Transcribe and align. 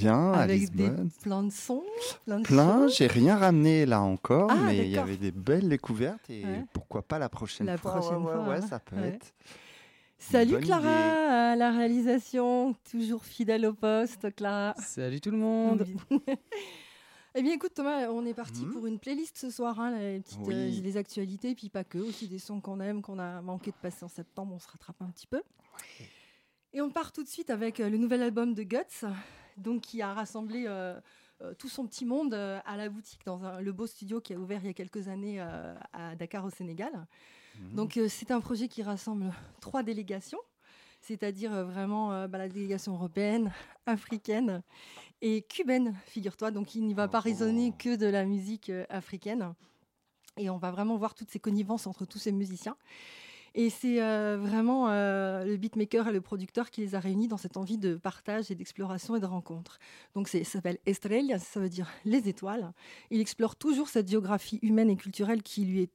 bien 0.00 0.32
à 0.32 0.40
Avec 0.42 0.70
des, 0.70 0.82
Lisbonne. 0.84 1.10
plein 1.22 1.42
de 1.42 1.50
sons, 1.52 1.82
plein 2.24 2.42
Plein, 2.42 2.88
j'ai 2.88 3.06
rien 3.06 3.36
ramené 3.36 3.86
là 3.86 4.00
encore, 4.02 4.50
Ah, 4.50 4.56
mais 4.66 4.78
il 4.78 4.88
y 4.90 4.98
avait 4.98 5.16
des 5.16 5.32
belles 5.32 5.68
découvertes 5.68 6.28
et 6.30 6.44
Ouais. 6.44 6.64
pourquoi 6.72 7.02
pas 7.02 7.18
la 7.18 7.28
prochaine 7.28 7.66
La 7.66 7.76
fois. 7.78 7.92
prochaine 7.92 8.18
ouais, 8.18 8.24
ouais, 8.26 8.32
fois, 8.32 8.48
ouais, 8.48 8.56
hein. 8.56 8.66
ça 8.66 8.78
peut 8.78 8.96
Ouais. 8.96 9.08
être. 9.08 9.32
Salut 10.18 10.58
Clara 10.60 11.52
à 11.52 11.56
la 11.56 11.70
réalisation, 11.72 12.74
toujours 12.90 13.24
fidèle 13.24 13.64
au 13.66 13.72
poste, 13.74 14.34
Clara. 14.34 14.74
Salut 14.78 15.20
tout 15.20 15.30
le 15.30 15.36
monde. 15.38 15.86
eh 17.34 17.42
bien 17.42 17.52
écoute 17.52 17.72
Thomas, 17.74 18.08
on 18.08 18.24
est 18.26 18.34
parti 18.34 18.64
Mhm. 18.64 18.72
pour 18.72 18.86
une 18.86 18.98
playlist 18.98 19.36
ce 19.38 19.50
soir, 19.50 19.78
hein, 19.80 19.90
les, 19.98 20.20
petites, 20.20 20.38
Oui. 20.46 20.54
euh, 20.54 20.82
les 20.82 20.96
actualités, 20.96 21.54
puis 21.54 21.68
pas 21.68 21.84
que, 21.84 21.98
aussi 21.98 22.28
des 22.28 22.38
sons 22.38 22.60
qu'on 22.60 22.80
aime, 22.80 23.02
qu'on 23.02 23.18
a 23.18 23.40
manqué 23.42 23.70
de 23.72 23.76
passer 23.76 24.04
en 24.04 24.08
septembre, 24.08 24.54
on 24.54 24.58
se 24.58 24.68
rattrape 24.68 25.00
un 25.02 25.10
petit 25.10 25.26
peu. 25.26 25.42
Et 26.72 26.80
on 26.80 26.90
part 26.90 27.12
tout 27.12 27.22
de 27.22 27.28
suite 27.28 27.50
avec 27.50 27.80
euh, 27.80 27.88
le 27.88 27.96
nouvel 27.98 28.22
album 28.22 28.52
de 28.54 28.62
Guts, 28.62 29.06
donc 29.56 29.82
qui 29.82 30.02
a 30.02 30.12
rassemblé 30.14 30.64
euh, 30.66 30.98
euh, 31.42 31.54
tout 31.54 31.68
son 31.68 31.86
petit 31.86 32.04
monde 32.04 32.34
euh, 32.34 32.58
à 32.64 32.76
la 32.76 32.88
boutique 32.88 33.20
dans 33.24 33.44
un- 33.44 33.60
le 33.60 33.72
beau 33.72 33.86
studio 33.86 34.20
qui 34.20 34.34
a 34.34 34.38
ouvert 34.38 34.60
il 34.62 34.66
y 34.66 34.70
a 34.70 34.74
quelques 34.74 35.08
années 35.08 35.40
à 35.40 36.14
Dakar 36.16 36.44
au 36.44 36.50
Sénégal. 36.50 37.06
Mhm. 37.58 37.74
Donc 37.74 37.98
c'est 38.08 38.30
un 38.30 38.40
projet 38.40 38.68
qui 38.68 38.82
rassemble 38.82 39.32
trois 39.60 39.82
délégations, 39.82 40.40
c'est-à-dire 41.00 41.64
vraiment 41.64 42.12
euh, 42.12 42.26
bah, 42.28 42.38
la 42.38 42.48
délégation 42.48 42.92
européenne, 42.94 43.52
africaine 43.86 44.62
et 45.22 45.42
cubaine, 45.42 45.94
figure-toi. 46.06 46.50
Donc 46.50 46.74
il 46.74 46.84
n'y 46.86 46.94
va 46.94 47.08
pas 47.08 47.18
Oh. 47.18 47.22
résonner 47.24 47.72
que 47.78 47.96
de 47.96 48.06
la 48.06 48.24
musique 48.24 48.70
euh, 48.70 48.84
africaine. 48.90 49.54
Et 50.38 50.50
on 50.50 50.58
va 50.58 50.70
vraiment 50.70 50.96
voir 50.98 51.14
toutes 51.14 51.30
ces 51.30 51.40
connivences 51.40 51.86
entre 51.86 52.04
tous 52.04 52.18
ces 52.18 52.30
musiciens. 52.32 52.76
Et 53.58 53.70
c'est 53.70 54.02
euh, 54.02 54.36
vraiment 54.38 54.90
euh, 54.90 55.46
le 55.46 55.56
beatmaker 55.56 56.08
et 56.08 56.12
le 56.12 56.20
producteur 56.20 56.70
qui 56.70 56.82
les 56.82 56.94
a 56.94 57.00
réunis 57.00 57.26
dans 57.26 57.38
cette 57.38 57.56
envie 57.56 57.78
de 57.78 57.94
partage 57.94 58.50
et 58.50 58.54
d'exploration 58.54 59.16
et 59.16 59.20
de 59.20 59.24
rencontre. 59.24 59.78
Donc 60.14 60.28
ça 60.28 60.44
s'appelle 60.44 60.76
Estrella, 60.84 61.38
ça 61.38 61.58
veut 61.58 61.70
dire 61.70 61.88
les 62.04 62.28
étoiles. 62.28 62.70
Il 63.10 63.18
explore 63.18 63.56
toujours 63.56 63.88
cette 63.88 64.10
géographie 64.10 64.58
humaine 64.60 64.90
et 64.90 64.96
culturelle 64.96 65.42
qui 65.42 65.64
lui, 65.64 65.88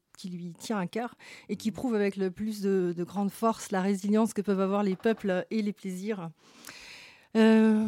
tient 0.57 0.79
à 0.79 0.87
cœur 0.87 1.13
et 1.49 1.55
qui 1.55 1.71
prouve 1.71 1.93
avec 1.93 2.15
le 2.15 2.31
plus 2.31 2.61
de, 2.61 2.95
de 2.97 3.03
grande 3.03 3.31
force 3.31 3.69
la 3.69 3.81
résilience 3.81 4.33
que 4.33 4.41
peuvent 4.41 4.59
avoir 4.59 4.81
les 4.81 4.95
peuples 4.95 5.45
et 5.51 5.61
les 5.61 5.73
plaisirs. 5.73 6.31
Euh, 7.35 7.87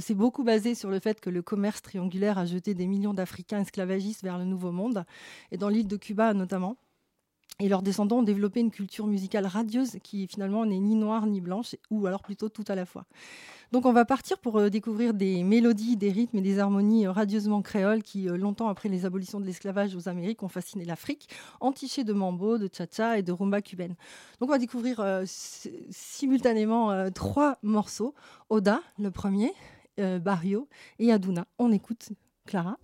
c'est 0.00 0.14
beaucoup 0.14 0.42
basé 0.42 0.74
sur 0.74 0.90
le 0.90 0.98
fait 0.98 1.20
que 1.20 1.30
le 1.30 1.42
commerce 1.42 1.82
triangulaire 1.82 2.38
a 2.38 2.46
jeté 2.46 2.74
des 2.74 2.88
millions 2.88 3.14
d'Africains 3.14 3.60
esclavagistes 3.60 4.22
vers 4.22 4.38
le 4.38 4.44
Nouveau 4.44 4.72
Monde, 4.72 5.04
et 5.52 5.56
dans 5.56 5.68
l'île 5.68 5.88
de 5.88 5.96
Cuba 5.96 6.34
notamment. 6.34 6.76
Et 7.60 7.68
leurs 7.68 7.82
descendants 7.82 8.18
ont 8.18 8.22
développé 8.22 8.60
une 8.60 8.70
culture 8.70 9.08
musicale 9.08 9.44
radieuse 9.44 9.96
qui 10.04 10.28
finalement 10.28 10.64
n'est 10.64 10.78
ni 10.78 10.94
noire 10.94 11.26
ni 11.26 11.40
blanche, 11.40 11.74
ou 11.90 12.06
alors 12.06 12.22
plutôt 12.22 12.48
tout 12.48 12.64
à 12.68 12.76
la 12.76 12.86
fois. 12.86 13.04
Donc 13.72 13.84
on 13.84 13.92
va 13.92 14.04
partir 14.04 14.38
pour 14.38 14.58
euh, 14.58 14.70
découvrir 14.70 15.12
des 15.12 15.42
mélodies, 15.42 15.96
des 15.96 16.12
rythmes 16.12 16.38
et 16.38 16.40
des 16.40 16.60
harmonies 16.60 17.06
euh, 17.06 17.10
radieusement 17.10 17.60
créoles 17.60 18.04
qui, 18.04 18.28
euh, 18.28 18.36
longtemps 18.36 18.68
après 18.68 18.88
les 18.88 19.04
abolitions 19.04 19.40
de 19.40 19.44
l'esclavage 19.44 19.96
aux 19.96 20.08
Amériques, 20.08 20.44
ont 20.44 20.48
fasciné 20.48 20.84
l'Afrique, 20.84 21.28
entichées 21.58 22.04
de 22.04 22.12
mambo, 22.12 22.58
de 22.58 22.70
cha-cha 22.72 23.18
et 23.18 23.24
de 23.24 23.32
rumba 23.32 23.60
cubaine. 23.60 23.96
Donc 24.40 24.50
on 24.50 24.52
va 24.52 24.58
découvrir 24.58 25.04
simultanément 25.26 27.10
trois 27.10 27.58
morceaux. 27.62 28.14
Oda, 28.50 28.82
le 28.98 29.10
premier, 29.10 29.52
Barrio 29.98 30.68
et 30.98 31.12
Aduna. 31.12 31.46
On 31.58 31.72
écoute 31.72 32.10
Clara. 32.46 32.78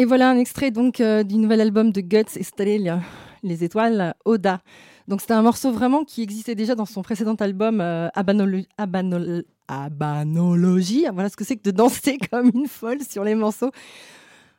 Et 0.00 0.04
voilà 0.04 0.30
un 0.30 0.38
extrait 0.38 0.70
donc 0.70 1.00
euh, 1.00 1.24
du 1.24 1.36
nouvel 1.38 1.60
album 1.60 1.90
de 1.90 2.00
Guts 2.00 2.36
et 2.36 2.78
Les 3.42 3.64
Étoiles, 3.64 4.14
Oda. 4.24 4.60
Donc 5.08 5.20
c'était 5.20 5.34
un 5.34 5.42
morceau 5.42 5.72
vraiment 5.72 6.04
qui 6.04 6.22
existait 6.22 6.54
déjà 6.54 6.76
dans 6.76 6.86
son 6.86 7.02
précédent 7.02 7.34
album 7.34 7.80
euh, 7.80 8.08
Abanol 8.14 8.64
Abanologie. 9.66 11.06
Voilà 11.12 11.28
ce 11.28 11.36
que 11.36 11.44
c'est 11.44 11.56
que 11.56 11.64
de 11.64 11.72
danser 11.72 12.18
comme 12.30 12.52
une 12.54 12.68
folle 12.68 13.02
sur 13.02 13.24
les 13.24 13.34
morceaux 13.34 13.72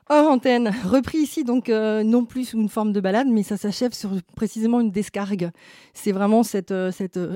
hors 0.09 0.29
antenne. 0.29 0.73
Repris 0.83 1.19
ici 1.19 1.45
donc 1.45 1.69
euh, 1.69 2.03
non 2.03 2.25
plus 2.25 2.45
sous 2.45 2.57
une 2.57 2.67
forme 2.67 2.91
de 2.91 2.99
balade, 2.99 3.27
mais 3.27 3.43
ça 3.43 3.55
s'achève 3.55 3.93
sur 3.93 4.11
précisément 4.35 4.81
une 4.81 4.91
descargue. 4.91 5.51
C'est 5.93 6.11
vraiment 6.11 6.43
cette, 6.43 6.71
euh, 6.71 6.91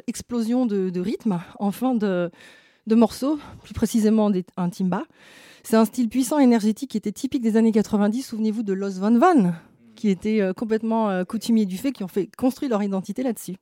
explosion 0.07 0.65
de, 0.65 0.99
rythme 0.99 1.39
en 1.57 1.71
fin 1.71 1.95
de, 1.95 2.29
de 2.87 2.95
morceaux, 2.95 3.39
plus 3.63 3.73
précisément 3.73 4.29
un 4.57 4.69
timba. 4.69 5.03
C'est 5.63 5.77
un 5.77 5.85
style 5.85 6.09
puissant, 6.09 6.39
énergétique 6.39 6.91
qui 6.91 6.97
était 6.97 7.11
typique 7.11 7.41
des 7.41 7.57
années 7.57 7.71
90. 7.71 8.21
Souvenez-vous 8.21 8.63
de 8.63 8.73
Los 8.73 8.99
Van 8.99 9.17
Van, 9.17 9.53
qui 9.95 10.09
étaient 10.09 10.41
euh, 10.41 10.53
complètement 10.53 11.09
euh, 11.09 11.23
coutumiers 11.23 11.65
du 11.65 11.77
fait, 11.77 11.91
qui 11.91 12.03
ont 12.03 12.09
fait 12.09 12.29
construire 12.35 12.71
leur 12.71 12.83
identité 12.83 13.23
là-dessus. 13.23 13.55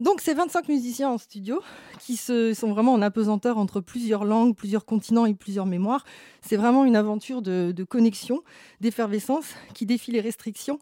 Donc, 0.00 0.20
ces 0.20 0.34
25 0.34 0.68
musiciens 0.68 1.10
en 1.10 1.18
studio 1.18 1.60
qui 2.00 2.16
se, 2.16 2.54
sont 2.54 2.72
vraiment 2.72 2.92
en 2.92 3.02
apesanteur 3.02 3.58
entre 3.58 3.80
plusieurs 3.80 4.24
langues, 4.24 4.54
plusieurs 4.56 4.84
continents 4.84 5.26
et 5.26 5.34
plusieurs 5.34 5.66
mémoires. 5.66 6.04
C'est 6.40 6.56
vraiment 6.56 6.84
une 6.84 6.96
aventure 6.96 7.42
de, 7.42 7.72
de 7.72 7.84
connexion, 7.84 8.42
d'effervescence 8.80 9.54
qui 9.74 9.86
défie 9.86 10.10
les 10.10 10.20
restrictions 10.20 10.78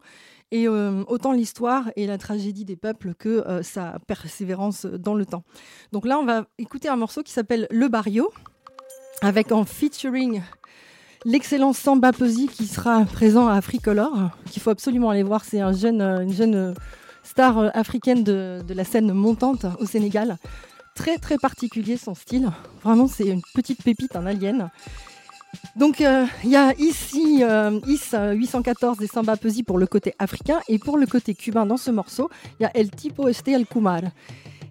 et 0.51 0.67
euh, 0.67 1.03
autant 1.07 1.31
l'histoire 1.31 1.91
et 1.95 2.05
la 2.05 2.17
tragédie 2.17 2.65
des 2.65 2.75
peuples 2.75 3.13
que 3.15 3.47
euh, 3.47 3.63
sa 3.63 3.99
persévérance 4.07 4.85
dans 4.85 5.15
le 5.15 5.25
temps. 5.25 5.43
Donc 5.91 6.05
là, 6.05 6.19
on 6.19 6.25
va 6.25 6.45
écouter 6.57 6.89
un 6.89 6.97
morceau 6.97 7.23
qui 7.23 7.31
s'appelle 7.31 7.67
Le 7.71 7.87
Barrio, 7.87 8.31
avec 9.21 9.51
en 9.51 9.65
featuring 9.65 10.41
l'excellent 11.25 11.73
Samba 11.73 12.11
Peuzzi 12.11 12.47
qui 12.47 12.65
sera 12.65 13.05
présent 13.05 13.47
à 13.47 13.53
Africolor, 13.53 14.31
qu'il 14.49 14.61
faut 14.61 14.71
absolument 14.71 15.09
aller 15.09 15.23
voir. 15.23 15.45
C'est 15.45 15.61
euh, 15.61 16.21
une 16.21 16.33
jeune 16.33 16.55
euh, 16.55 16.73
star 17.23 17.57
euh, 17.59 17.69
africaine 17.73 18.23
de, 18.23 18.61
la 18.69 18.83
scène 18.83 19.11
montante 19.13 19.65
au 19.79 19.85
Sénégal. 19.85 20.37
Très 20.95 21.17
très 21.17 21.37
particulier 21.37 21.97
son 21.97 22.15
style. 22.15 22.49
Vraiment, 22.83 23.07
c'est 23.07 23.27
une 23.27 23.41
petite 23.53 23.83
pépite, 23.83 24.15
un 24.15 24.25
alien. 24.25 24.69
Donc 25.75 25.99
il 25.99 26.49
y 26.49 26.55
a 26.55 26.73
ici 26.79 27.43
IS 27.85 28.15
814 28.15 28.97
des 28.97 29.07
Samba 29.07 29.35
Peuzzi 29.35 29.63
pour 29.63 29.77
le 29.77 29.85
côté 29.85 30.13
africain 30.17 30.59
et 30.69 30.79
pour 30.79 30.97
le 30.97 31.05
côté 31.05 31.33
cubain 31.33 31.65
dans 31.65 31.75
ce 31.75 31.91
morceau, 31.91 32.29
il 32.59 32.63
y 32.63 32.65
a 32.65 32.71
El 32.73 32.89
Tipo 32.89 33.27
Este 33.27 33.49
El 33.49 33.65
Kumar. 33.65 34.01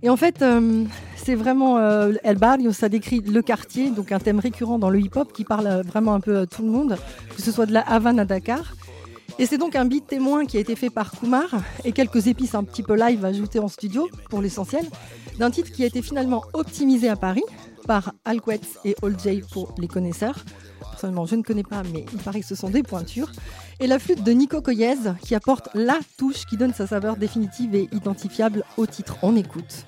Et 0.03 0.09
en 0.09 0.17
fait, 0.17 0.41
euh, 0.41 0.85
c'est 1.17 1.35
vraiment 1.35 1.79
euh, 1.79 2.13
El 2.25 2.37
Barrio, 2.37 2.73
ça 2.73 2.89
décrit 2.89 3.21
le 3.21 3.43
quartier, 3.43 3.91
donc 3.91 4.13
un 4.13 4.19
thème 4.19 4.39
récurrent 4.39 4.79
dans 4.79 4.89
le 4.89 4.99
hip-hop 4.99 5.33
qui 5.33 5.45
parle 5.45 5.67
euh, 5.67 5.83
vraiment 5.83 6.15
un 6.15 6.21
peu 6.21 6.39
à 6.39 6.47
tout 6.47 6.63
le 6.63 6.71
monde, 6.71 6.97
que 7.37 7.43
ce 7.43 7.53
soit 7.53 7.67
de 7.67 7.73
la 7.73 7.81
Havane 7.81 8.19
à 8.19 8.25
Dakar. 8.25 8.75
Et 9.39 9.47
c'est 9.47 9.59
donc 9.59 9.77
un 9.77 9.85
beat 9.85 10.07
témoin 10.07 10.47
qui 10.47 10.57
a 10.57 10.61
été 10.61 10.75
fait 10.75 10.91
par 10.91 11.13
Kumar 11.13 11.49
et 11.85 11.93
quelques 11.93 12.27
épices 12.27 12.55
un 12.55 12.65
petit 12.65 12.83
peu 12.83 12.95
live 12.95 13.25
ajoutées 13.25 13.59
en 13.59 13.69
studio, 13.69 14.09
pour 14.31 14.41
l'essentiel, 14.41 14.85
d'un 15.39 15.51
titre 15.51 15.71
qui 15.71 15.83
a 15.83 15.87
été 15.87 16.03
finalement 16.03 16.45
optimisé 16.55 17.09
à 17.09 17.17
Paris 17.17 17.45
par 17.91 18.13
Alquette 18.25 18.79
et 18.85 18.95
Old 19.03 19.19
pour 19.51 19.75
les 19.77 19.89
connaisseurs. 19.89 20.45
Personnellement, 20.79 21.27
je 21.27 21.35
ne 21.35 21.43
connais 21.43 21.65
pas, 21.65 21.83
mais 21.93 22.07
il 22.13 22.21
paraît 22.21 22.39
que 22.39 22.47
ce 22.47 22.55
sont 22.55 22.71
des 22.71 22.85
pointures. 22.85 23.33
Et 23.81 23.89
la 23.89 23.99
flûte 23.99 24.23
de 24.23 24.31
Nico 24.31 24.63
Coyez 24.63 24.95
qui 25.23 25.35
apporte 25.35 25.71
la 25.75 25.99
touche 26.17 26.47
qui 26.47 26.57
donne 26.57 26.73
sa 26.73 26.87
saveur 26.87 27.17
définitive 27.17 27.75
et 27.75 27.89
identifiable 27.91 28.63
au 28.77 28.87
titre. 28.87 29.17
On 29.23 29.35
écoute. 29.35 29.85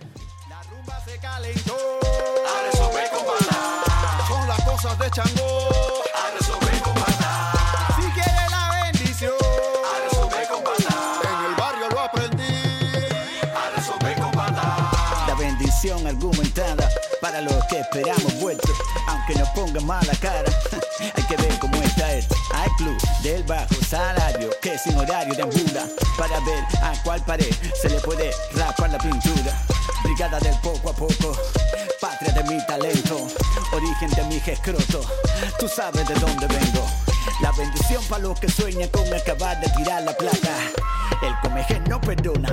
Para 17.23 17.40
los 17.40 17.71
esperamos 17.92 18.40
vuelto, 18.40 18.72
aunque 19.06 19.34
nos 19.34 19.49
pongan 19.50 19.84
mala 19.87 20.14
cara. 20.20 20.50
Hay 21.14 21.22
que 21.25 21.37
ver 21.37 21.58
cómo 21.58 21.75
está 21.82 22.14
esto. 22.14 22.34
Hay 22.54 22.70
club 22.78 22.96
del 23.22 23.42
bajo 23.44 23.75
salario 23.87 24.49
que 24.62 24.78
sin 24.78 24.96
horario 24.96 25.34
de 25.34 25.42
ambula 25.42 25.87
para 26.16 26.40
ver 26.40 26.64
a 26.82 26.94
cuál 27.04 27.22
pared 27.22 27.52
se 27.80 27.90
le 27.90 28.00
puede 28.00 28.30
rapar 28.54 28.90
la 28.90 28.99
pintura. 28.99 29.52
Brigada 30.02 30.40
del 30.40 30.58
poco 30.61 30.90
a 30.90 30.92
poco, 30.94 31.37
patria 32.00 32.32
de 32.32 32.44
mi 32.44 32.66
talento, 32.66 33.26
origen 33.72 34.11
de 34.11 34.25
mi 34.25 34.37
escroto. 34.37 35.02
Tú 35.58 35.68
sabes 35.68 36.08
de 36.08 36.14
dónde 36.14 36.46
vengo. 36.46 36.87
La 37.42 37.52
bendición 37.52 38.02
para 38.04 38.22
los 38.22 38.40
que 38.40 38.49
sueñan 38.49 38.88
con 38.88 39.12
acabar 39.12 39.61
de 39.61 39.68
tirar 39.70 40.02
la 40.02 40.16
placa. 40.16 40.56
El 41.22 41.34
comején 41.40 41.84
no 41.88 42.00
perdona. 42.00 42.48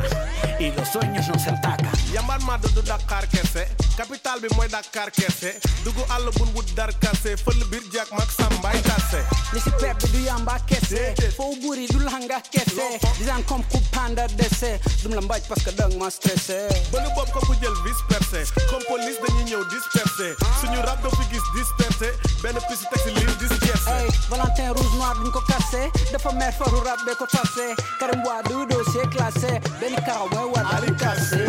Y 0.59 0.71
los 0.71 0.88
sueños 0.89 1.27
no 1.27 1.39
se 1.39 1.49
atacan. 1.49 1.91
Yambar 2.13 2.41
ma 2.41 2.57
du 2.57 2.69
Dakar 2.81 3.27
kese 3.27 3.67
capital 3.97 4.39
bi 4.41 4.47
mooy 4.55 4.67
Dakar 4.69 5.11
kese. 5.11 5.59
Dugg 5.83 5.97
àll 6.09 6.29
bun 6.38 6.49
wut 6.55 6.67
dar 6.75 6.91
kase 6.99 7.35
fël 7.38 7.63
biir 7.71 7.83
jak 7.93 8.11
mag 8.11 8.29
sambay 8.31 8.79
tase. 8.81 9.21
Li 9.53 9.59
si 9.59 9.71
pepp 9.81 9.99
du 10.11 10.19
yamba 10.23 10.57
kese 10.67 11.13
foo 11.35 11.55
buri 11.61 11.88
du 11.88 11.99
langa 11.99 12.41
kese. 12.51 12.99
Disaan 13.17 13.43
comme 13.45 13.63
coup 13.71 13.83
panda 13.91 14.27
dese 14.38 14.79
dum 15.03 15.13
la 15.15 15.21
mbaj 15.21 15.41
parce 15.47 15.63
que 15.63 15.71
dang 15.71 15.93
ma 15.99 16.09
stressé. 16.09 16.67
Bëgg 16.91 17.09
bopp 17.15 17.31
ko 17.31 17.39
ku 17.45 17.53
jël 17.61 17.75
vis 17.85 17.99
percé 18.09 18.43
comme 18.69 18.83
police 18.88 19.19
dañuy 19.23 19.43
ñëw 19.49 19.63
dispersé 19.69 20.35
suñu 20.61 20.79
rap 20.85 21.01
doo 21.01 21.11
fi 21.17 21.23
gis 21.33 21.45
dispersé 21.55 22.11
benn 22.43 22.57
pisi 22.69 22.85
teg 22.91 22.99
si 23.03 23.11
liir 23.15 23.35
dispersé 23.39 23.89
Hey, 23.89 24.07
Valentin 24.29 24.73
rouge 24.73 24.95
noir 24.97 25.15
duñ 25.17 25.31
ko 25.31 25.41
cassé 25.47 25.89
dafa 26.11 26.31
mer 26.33 26.53
faru 26.53 26.79
rap 26.85 26.99
be 27.05 27.15
ko 27.17 27.25
tassé. 27.25 27.73
Karim 27.99 28.23
Wade 28.25 28.53
dossier 28.66 29.08
classé. 29.12 29.60
Benn 29.80 29.96
karaw 30.06 30.28
bay 30.30 30.46
war 30.54 30.66
Ali 30.75 30.92
cassé 30.96 31.46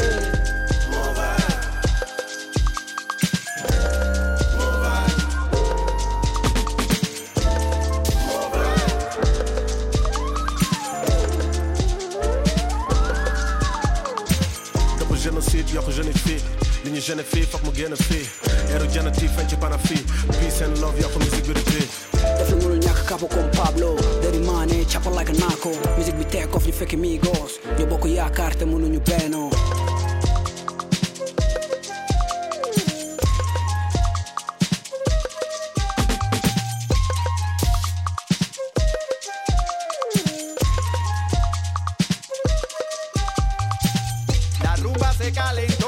dëpp 14.99 15.15
génocide 15.23 15.75
yokk 15.75 15.91
jeune 15.97 16.13
fii 16.25 16.39
li 16.85 16.91
ñu 16.95 17.01
jeune 17.07 17.25
fii 17.33 17.45
foog 17.51 17.63
mu 17.67 17.73
génn 17.77 17.97
fii 18.07 18.25
eeru 18.73 18.87
janati 18.95 19.29
feeñ 19.35 19.49
ci 19.49 19.57
pana 19.57 19.79
fii 19.79 20.03
peace 20.39 20.63
and 20.65 20.79
love 20.81 20.97
di 20.99 21.05
fii 21.05 21.53
dafa 21.55 21.70
capo 23.11 23.27
con 23.27 23.49
Pablo. 23.51 23.95
Da 24.21 24.31
rimane 24.31 24.87
chapa 24.87 25.11
like 25.11 25.33
a 25.33 25.35
knuckle 25.35 25.77
Music 25.97 26.15
mi 26.15 26.25
take 26.27 26.55
off, 26.55 26.65
ni 26.65 26.71
fake 26.71 26.95
amigos. 26.95 27.59
Io 27.77 27.87
boco 27.87 28.07
ja 28.07 28.31
karte 28.31 28.65
mu 28.65 28.79
në 28.79 28.89
një 28.95 29.03
se 45.21 45.31
calentó 45.33 45.80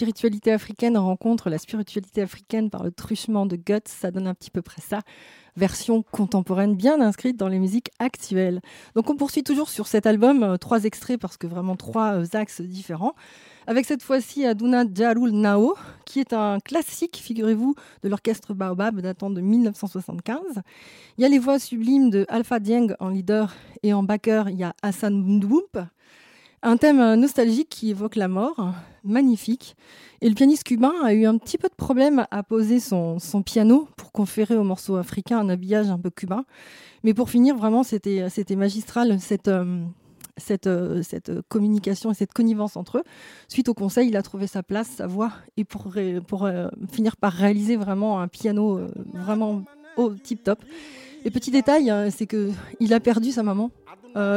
spiritualité 0.00 0.50
africaine 0.50 0.96
rencontre 0.96 1.50
la 1.50 1.58
spiritualité 1.58 2.22
africaine 2.22 2.70
par 2.70 2.82
le 2.82 2.90
truchement 2.90 3.44
de 3.44 3.56
Guts, 3.56 3.80
ça 3.84 4.10
donne 4.10 4.26
un 4.26 4.32
petit 4.32 4.50
peu 4.50 4.62
près 4.62 4.80
ça. 4.80 5.00
Version 5.56 6.02
contemporaine 6.10 6.74
bien 6.74 7.02
inscrite 7.02 7.36
dans 7.36 7.48
les 7.48 7.58
musiques 7.58 7.90
actuelles. 7.98 8.62
Donc 8.94 9.10
on 9.10 9.16
poursuit 9.16 9.42
toujours 9.42 9.68
sur 9.68 9.86
cet 9.86 10.06
album, 10.06 10.42
euh, 10.42 10.56
trois 10.56 10.84
extraits 10.84 11.20
parce 11.20 11.36
que 11.36 11.46
vraiment 11.46 11.76
trois 11.76 12.14
euh, 12.14 12.24
axes 12.32 12.62
différents. 12.62 13.12
Avec 13.66 13.84
cette 13.84 14.02
fois-ci 14.02 14.46
Aduna 14.46 14.84
Jarul 14.90 15.32
Nao, 15.32 15.74
qui 16.06 16.20
est 16.20 16.32
un 16.32 16.60
classique, 16.60 17.18
figurez-vous, 17.22 17.74
de 18.02 18.08
l'orchestre 18.08 18.54
Baobab 18.54 19.02
datant 19.02 19.28
de 19.28 19.42
1975. 19.42 20.62
Il 21.18 21.22
y 21.22 21.26
a 21.26 21.28
les 21.28 21.38
voix 21.38 21.58
sublimes 21.58 22.08
de 22.08 22.24
Alpha 22.30 22.58
Dieng 22.58 22.94
en 23.00 23.10
leader 23.10 23.54
et 23.82 23.92
en 23.92 24.02
backer, 24.02 24.48
il 24.48 24.56
y 24.56 24.64
a 24.64 24.72
Hassan 24.80 25.12
Mdoump. 25.12 25.76
Un 26.62 26.76
thème 26.76 27.14
nostalgique 27.14 27.70
qui 27.70 27.90
évoque 27.90 28.16
la 28.16 28.28
mort, 28.28 28.74
magnifique. 29.02 29.76
Et 30.20 30.28
le 30.28 30.34
pianiste 30.34 30.64
cubain 30.64 30.92
a 31.02 31.14
eu 31.14 31.24
un 31.24 31.38
petit 31.38 31.56
peu 31.56 31.68
de 31.68 31.74
problème 31.74 32.26
à 32.30 32.42
poser 32.42 32.80
son, 32.80 33.18
piano 33.44 33.88
pour 33.96 34.12
conférer 34.12 34.56
au 34.56 34.62
morceau 34.62 34.96
africain 34.96 35.38
un 35.38 35.48
habillage 35.48 35.88
un 35.88 35.98
peu 35.98 36.10
cubain. 36.10 36.44
Mais 37.02 37.14
pour 37.14 37.30
finir, 37.30 37.56
vraiment, 37.56 37.82
c'était 37.82 38.28
magistral 38.56 39.18
cette, 39.20 39.48
euh, 39.48 39.86
euh, 40.66 41.02
cette 41.02 41.32
communication 41.48 42.10
et 42.10 42.14
cette 42.14 42.34
connivence 42.34 42.76
entre 42.76 42.98
eux. 42.98 43.04
Suite 43.48 43.70
au 43.70 43.74
conseil, 43.74 44.08
il 44.08 44.16
a 44.18 44.22
trouvé 44.22 44.46
sa 44.46 44.62
place, 44.62 44.88
sa 44.88 45.06
voix, 45.06 45.32
et 45.56 45.64
pour, 45.64 45.94
euh, 45.96 46.68
finir 46.92 47.16
par 47.16 47.32
réaliser 47.32 47.76
vraiment 47.76 48.20
un 48.20 48.28
piano 48.28 48.80
vraiment 49.14 49.62
au 49.96 50.10
tip 50.10 50.44
top. 50.44 50.62
Et 51.24 51.30
petit 51.30 51.50
détail, 51.50 51.90
c'est 52.10 52.26
que 52.26 52.50
il 52.80 52.92
a 52.92 53.00
perdu 53.00 53.32
sa 53.32 53.42
maman 53.42 53.70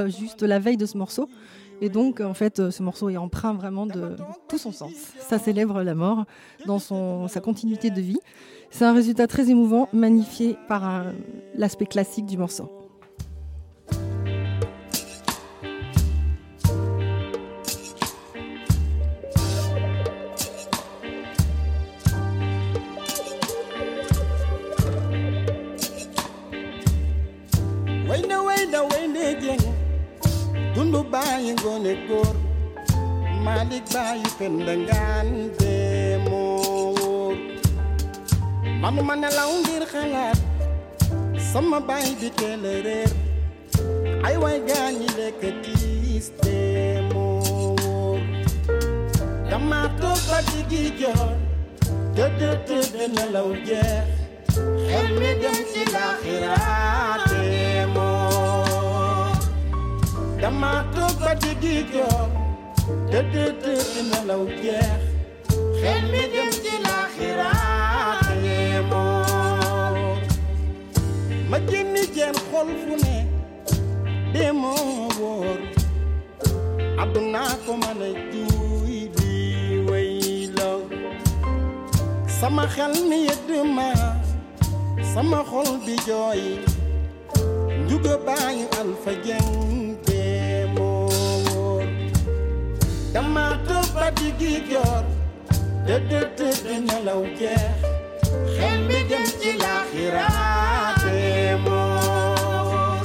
juste 0.07 0.43
la 0.43 0.59
veille 0.59 0.77
de 0.77 0.85
ce 0.85 0.97
morceau. 0.97 1.27
Et 1.83 1.89
donc, 1.89 2.21
en 2.21 2.33
fait, 2.33 2.71
ce 2.71 2.81
morceau 2.81 3.09
est 3.09 3.17
empreint 3.17 3.53
vraiment 3.53 3.85
de 3.85 4.15
tout 4.47 4.57
son 4.57 4.71
sens. 4.71 4.93
Ça 5.19 5.37
célèbre 5.37 5.83
la 5.83 5.95
mort 5.95 6.23
dans 6.65 6.79
son, 6.79 7.27
sa 7.27 7.41
continuité 7.41 7.89
de 7.89 7.99
vie. 7.99 8.21
C'est 8.71 8.85
un 8.85 8.93
résultat 8.93 9.27
très 9.27 9.49
émouvant, 9.49 9.89
magnifié 9.91 10.55
par 10.69 11.03
l'aspect 11.55 11.85
classique 11.85 12.25
du 12.25 12.37
morceau. 12.37 12.71
Dundu 30.93 31.09
bàyyi 31.11 31.53
ngoone 31.61 31.93
góor 32.07 32.35
Malick 33.45 33.85
bàyyi 33.93 34.25
penda 34.39 34.73
ngaan 34.75 35.27
dee 35.59 36.17
moo 36.29 36.93
wóor 36.97 37.35
ngir 39.61 39.83
xalaat 39.93 40.37
sama 41.53 41.79
baay 41.87 42.09
bi 42.21 42.29
teel 42.39 42.63
ay 44.27 44.35
waay 44.41 44.59
gaañi 44.69 45.07
lekk 45.17 45.41
tiis 45.63 46.25
dee 46.43 47.01
moo 47.13 47.75
wóor 47.81 48.19
dama 49.49 49.79
toog 50.01 50.21
ba 50.29 50.37
diggi 50.49 50.83
joor 50.99 51.33
tëdd 52.15 52.41
tëdd 52.67 52.95
nelaw 53.15 53.49
jeex 53.67 54.07
xel 54.87 55.07
mi 55.19 55.29
dem 55.41 55.57
ci 55.71 55.81
dama 60.43 60.83
toog 60.95 61.15
ba 61.23 61.31
diggi 61.41 61.75
joor 61.93 62.27
tëdd 63.11 63.35
tëdd 63.63 63.93
nelaw 64.11 64.41
jeex. 64.59 65.03
Xel 65.79 66.01
mi 66.11 66.23
dem 66.33 66.49
ci 66.63 66.73
laaxiraat 66.83 68.27
dee 68.43 68.81
moo 68.91 70.19
ma 71.49 71.57
génni 71.69 72.03
jeen 72.15 72.35
xol 72.49 72.69
fu 72.81 72.93
ne 73.05 73.17
dee 74.33 74.51
moo 74.61 75.07
wóor. 75.19 75.59
Àdduna 77.01 77.43
ko 77.63 77.71
mën 77.81 78.01
a 78.07 78.09
juuy 78.33 78.97
di 79.15 79.31
way 79.87 80.11
la 80.57 80.69
sama 82.39 82.65
xel 82.75 82.93
mi 83.09 83.17
yëdd 83.29 83.49
ma 83.77 83.89
sama 85.13 85.39
xol 85.51 85.69
bi 85.85 85.95
alfa 88.83 89.13
jeng 89.25 89.92
dama 93.13 93.45
toog 93.67 93.87
ba 93.95 94.07
diggi 94.19 94.53
joor 94.69 95.03
tëdd 95.87 96.11
tëdd 96.37 96.65
nelaw 96.87 97.21
jeex. 97.39 97.77
Xel 98.55 98.79
mi 98.89 98.99
dem 99.09 99.25
ci 99.41 99.51
laaxiraat 99.61 101.01
dee 101.05 101.55
moo 101.65 103.01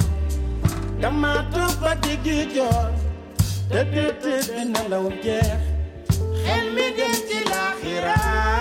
dama 1.02 1.32
toog 1.52 1.74
ba 1.82 1.92
diggi 2.04 2.38
joor 2.54 2.90
tëdd 3.70 3.96
tëdd 4.22 4.48
nelaw 4.74 5.06
jeex. 5.24 5.60
Xel 6.44 6.64
mi 6.76 6.86
dem 6.98 7.14
ci 7.28 7.38
laaxiraat 7.50 8.57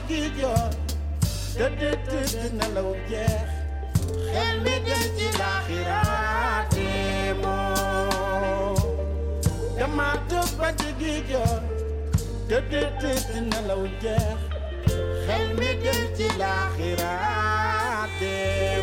toog 0.00 0.08
ba 0.08 0.08
diggi 0.08 0.30
joor 0.40 0.72
tëdd 1.56 1.82
tëdd 2.08 2.52
nelaw 2.58 2.90
jeex 3.10 3.50
xel 4.32 4.56
mi 4.64 4.74
dem 4.86 5.04
ci 5.16 5.26
laaxiraat 5.38 6.70
dee 6.74 7.32
moo 7.42 8.74
dama 9.78 10.08
toog 10.30 10.50
ba 10.60 10.68
diggi 10.80 11.14
joor 11.30 11.60
tëdd 12.48 12.72
tëdd 13.00 13.30
nelaw 13.50 13.82
jeex 14.02 14.40
xel 15.26 15.46
mi 15.58 15.70
dem 15.84 16.02
ci 16.16 16.26
laaxiraat 16.40 18.10
dee 18.20 18.82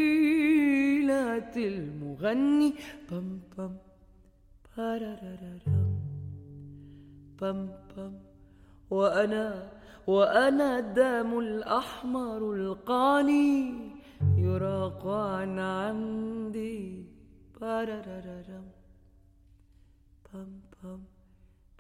المغني. 1.57 2.75
بام 3.11 3.41
بام 3.57 3.77
بارارارام 4.77 5.95
بام 7.41 7.61
بام 7.97 8.15
وأنا 8.91 9.73
وأنا 10.07 10.79
الدم 10.79 11.39
الأحمر 11.39 12.55
القاني. 12.55 13.75
يراق 14.37 15.07
عن 15.07 15.59
عمدي 15.59 17.05
بارارارام 17.61 18.69
بام 20.33 20.61
بام 20.83 21.03
بارارارام 21.03 21.03
بام 21.03 21.03
بام 21.03 21.03
يا 21.05 21.74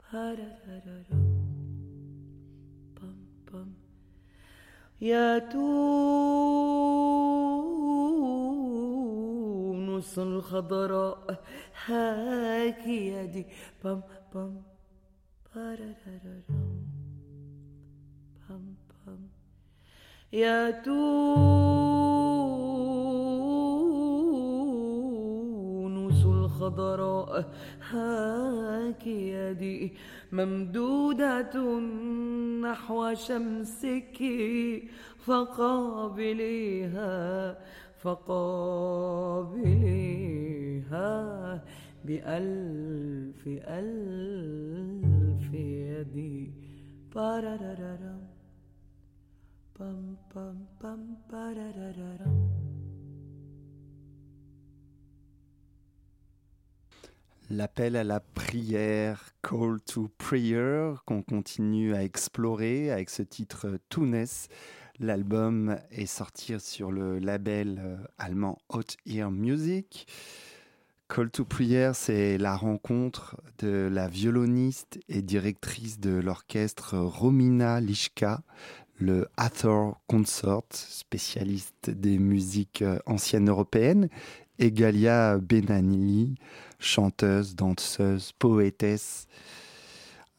تونس 10.15 10.19
الخضراء 10.19 11.43
هاك 11.87 12.87
يدي 12.87 13.47
بام 13.85 14.03
بام 14.35 14.63
بارارارام 15.55 16.87
بام 18.49 18.75
بام 19.07 19.29
يا 20.33 20.71
تونس 20.71 22.24
الخضراء 26.55 27.51
هاك 27.91 29.07
يدي 29.07 29.93
ممدودة 30.33 31.79
نحو 32.63 33.15
شمسك 33.15 34.19
فقابليها 35.27 37.07
فقابليها 38.03 38.75
بألف 42.05 43.43
ألف 43.79 45.55
يدي. 45.55 46.53
بارارارام 47.15 48.23
بام 49.79 50.17
بام 50.35 50.59
بام 50.81 51.03
بارارارام 51.31 52.64
L'appel 57.57 57.95
à 57.95 58.03
la 58.03 58.19
prière, 58.19 59.31
Call 59.41 59.79
to 59.87 60.11
Prayer, 60.19 60.95
qu'on 61.07 61.23
continue 61.23 61.95
à 61.95 62.03
explorer 62.03 62.91
avec 62.91 63.11
ce 63.11 63.23
titre 63.23 63.79
Tunis. 63.91 64.49
L'album 64.99 65.79
est 65.93 66.07
sorti 66.07 66.59
sur 66.59 66.91
le 66.91 67.21
label 67.21 67.81
euh, 67.81 67.97
allemand 68.19 68.59
Hot 68.71 68.97
Ear 69.07 69.31
Music. 69.31 70.09
Call 71.09 71.31
to 71.31 71.45
Prayer, 71.45 71.93
c'est 71.95 72.39
la 72.39 72.57
rencontre 72.57 73.37
de 73.59 73.89
la 73.89 74.09
violoniste 74.09 74.99
et 75.09 75.23
directrice 75.23 76.01
de 76.01 76.11
l'orchestre 76.11 76.99
Romina 76.99 77.81
Lischka, 77.81 78.43
le 78.99 79.29
Hathor 79.37 80.01
Consort, 80.09 80.67
spécialiste 80.73 81.91
des 81.91 82.19
musiques 82.19 82.83
euh, 82.83 82.99
anciennes 83.07 83.49
européennes, 83.49 84.09
et 84.59 84.71
Galia 84.71 85.39
Benanili, 85.39 86.37
chanteuse, 86.85 87.55
danseuse, 87.55 88.33
poétesse, 88.39 89.27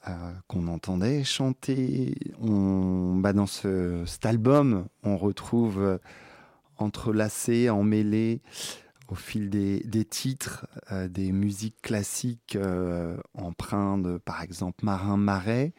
euh, 0.08 0.12
qu'on 0.48 0.68
entendait 0.68 1.24
chanter. 1.24 2.16
On, 2.42 3.16
bah 3.16 3.34
dans 3.34 3.48
ce, 3.48 4.04
cet 4.06 4.26
album, 4.26 4.88
on 5.04 5.18
retrouve 5.18 5.82
euh, 5.82 5.98
entrelacé, 6.78 7.70
emmêlé 7.70 8.42
au 9.08 9.16
fil 9.16 9.50
des, 9.50 10.06
titres, 10.06 10.68
euh, 10.92 11.08
des 11.08 11.32
musiques 11.32 11.82
classiques 11.82 12.58
empreintes 13.36 14.18
par 14.20 14.42
exemple, 14.42 14.84
Marin 14.84 15.18
Marais 15.18 15.74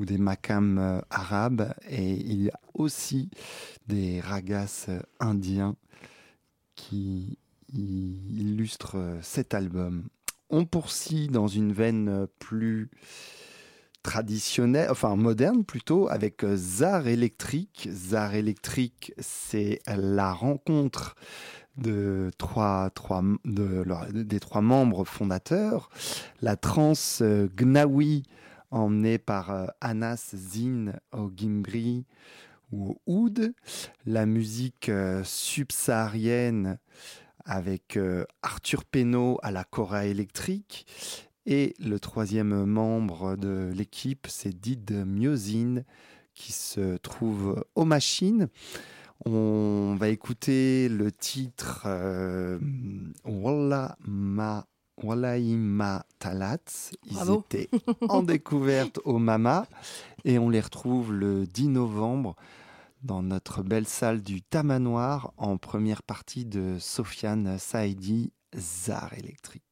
ou 0.00 0.04
des 0.06 0.18
makams 0.18 0.78
euh, 0.78 1.00
arabes. 1.10 1.72
Et 1.88 2.12
il 2.12 2.42
y 2.42 2.50
a 2.50 2.58
aussi 2.74 3.30
des 3.86 4.20
ragas 4.20 4.88
indiens 5.20 5.76
qui 6.74 7.38
illustrent 7.72 8.98
euh, 8.98 9.18
cet 9.22 9.54
album. 9.54 10.08
On 10.50 10.64
poursuit 10.64 11.28
dans 11.28 11.46
une 11.46 11.72
veine 11.72 12.08
euh, 12.08 12.26
plus 12.40 12.90
traditionnelle, 14.02 14.88
enfin 14.90 15.14
moderne 15.14 15.64
plutôt, 15.64 16.08
avec 16.08 16.42
euh, 16.42 16.56
Zar 16.56 17.06
électrique. 17.06 17.88
Zar 17.92 18.34
électrique, 18.34 19.14
c'est 19.18 19.80
la 19.86 20.32
rencontre 20.32 21.14
de 21.76 22.32
trois, 22.36 22.90
trois, 22.90 23.22
des 23.44 24.40
trois 24.40 24.60
membres 24.60 25.04
fondateurs. 25.04 25.88
La 26.42 26.56
trans 26.56 26.94
euh, 27.20 27.46
Gnawi, 27.56 28.24
emmenée 28.72 29.18
par 29.18 29.72
Anas 29.80 30.34
Zin 30.34 30.94
au 31.12 31.30
Gimbri 31.34 32.06
ou 32.72 32.90
au 32.90 33.00
Oud. 33.06 33.54
La 34.04 34.26
musique 34.26 34.90
subsaharienne 35.24 36.78
avec 37.44 37.96
euh, 37.96 38.24
Arthur 38.42 38.84
Penaud 38.84 39.38
à 39.42 39.50
la 39.50 39.64
Cora 39.64 40.06
électrique. 40.06 40.86
Et 41.46 41.74
le 41.78 41.98
troisième 41.98 42.64
membre 42.64 43.36
de 43.36 43.70
l'équipe, 43.74 44.26
c'est 44.28 44.58
Did 44.60 45.04
Musin, 45.06 45.82
qui 46.34 46.52
se 46.52 46.96
trouve 46.98 47.64
aux 47.74 47.84
machines. 47.84 48.48
On 49.26 49.96
va 49.98 50.08
écouter 50.08 50.88
le 50.88 51.12
titre 51.12 51.82
euh, 51.86 52.58
Wallah 53.24 53.96
Ma 54.04 54.66
Talat. 56.18 56.58
Ils 57.06 57.14
Bravo. 57.14 57.44
étaient 57.50 57.68
en 58.08 58.22
découverte 58.22 58.98
au 59.04 59.18
Mama 59.18 59.66
et 60.24 60.38
on 60.38 60.48
les 60.48 60.60
retrouve 60.60 61.12
le 61.12 61.46
10 61.46 61.68
novembre 61.68 62.36
dans 63.02 63.22
notre 63.22 63.62
belle 63.62 63.86
salle 63.86 64.22
du 64.22 64.42
Tamanoir 64.42 65.32
en 65.36 65.56
première 65.56 66.02
partie 66.02 66.44
de 66.44 66.76
Sofiane 66.78 67.58
Saidi, 67.58 68.32
Zar 68.56 69.14
électrique. 69.14 69.69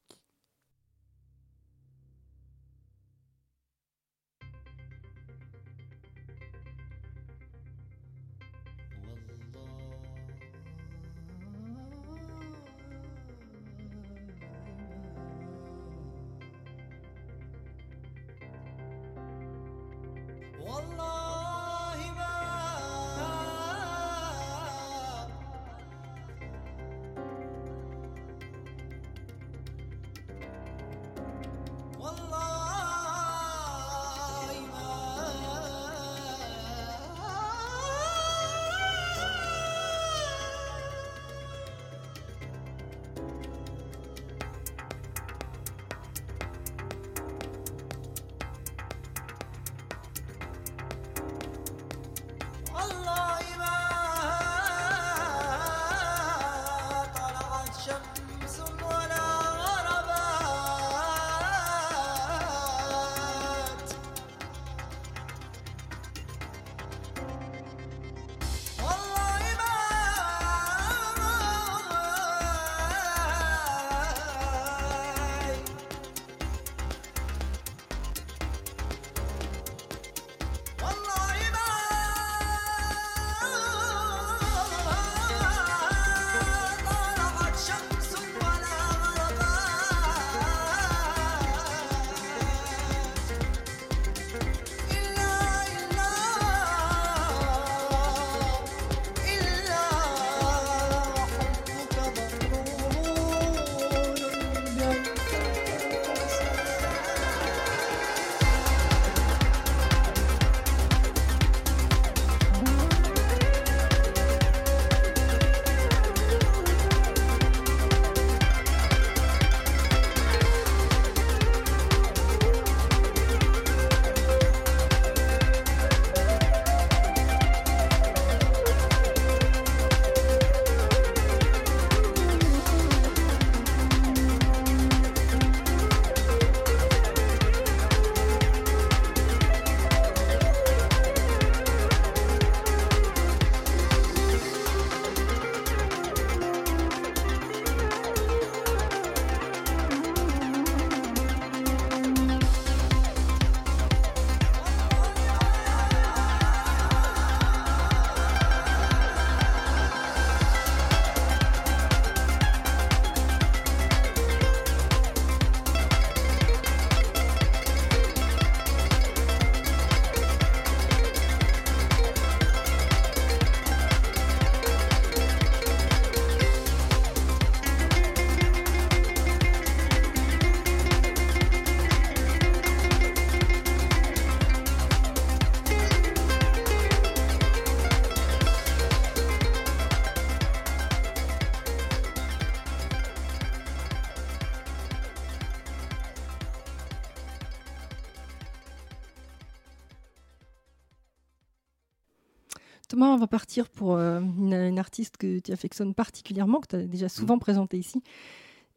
On 203.19 203.21
va 203.21 203.27
partir 203.27 203.69
pour 203.69 203.97
euh, 203.97 204.21
une, 204.21 204.55
une 204.55 204.79
artiste 204.79 205.17
que 205.17 205.41
tu 205.41 205.51
affectionnes 205.53 205.93
particulièrement, 205.93 206.61
que 206.61 206.69
tu 206.69 206.77
as 206.77 206.83
déjà 206.85 207.09
souvent 207.09 207.39
présentée 207.39 207.77
ici, 207.77 208.01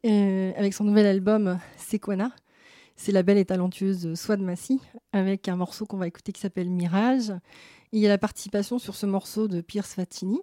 euh, 0.04 0.50
avec 0.56 0.74
son 0.74 0.82
nouvel 0.84 1.06
album 1.06 1.58
Sequana. 1.76 2.32
C'est 2.96 3.12
la 3.12 3.22
belle 3.22 3.38
et 3.38 3.44
talentueuse 3.44 4.14
Swad 4.14 4.40
Massi, 4.40 4.80
avec 5.12 5.48
un 5.48 5.54
morceau 5.56 5.86
qu'on 5.86 5.96
va 5.96 6.08
écouter 6.08 6.32
qui 6.32 6.40
s'appelle 6.40 6.68
Mirage. 6.68 7.30
Et 7.92 7.98
il 7.98 8.00
y 8.00 8.06
a 8.06 8.08
la 8.08 8.18
participation 8.18 8.78
sur 8.80 8.96
ce 8.96 9.06
morceau 9.06 9.46
de 9.46 9.60
Pierce 9.60 9.94
Fatini. 9.94 10.40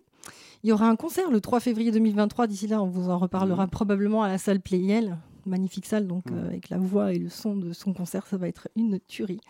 Il 0.63 0.69
y 0.69 0.71
aura 0.73 0.88
un 0.88 0.95
concert 0.95 1.29
le 1.29 1.41
3 1.41 1.59
février 1.59 1.91
2023. 1.91 2.47
D'ici 2.47 2.67
là, 2.67 2.81
on 2.81 2.88
vous 2.88 3.09
en 3.09 3.17
reparlera 3.17 3.67
probablement 3.67 4.23
à 4.23 4.29
la 4.29 4.38
salle 4.38 4.62
Playel. 4.62 5.17
Magnifique 5.45 5.85
salle, 5.85 6.07
donc 6.07 6.29
Mhm. 6.31 6.38
euh, 6.38 6.47
avec 6.47 6.69
la 6.69 6.77
voix 6.77 7.12
et 7.13 7.19
le 7.19 7.29
son 7.29 7.55
de 7.55 7.73
son 7.73 7.93
concert, 7.93 8.25
ça 8.27 8.38
va 8.38 8.47
être 8.47 8.67
une 8.75 8.99
tuerie. 9.07 9.41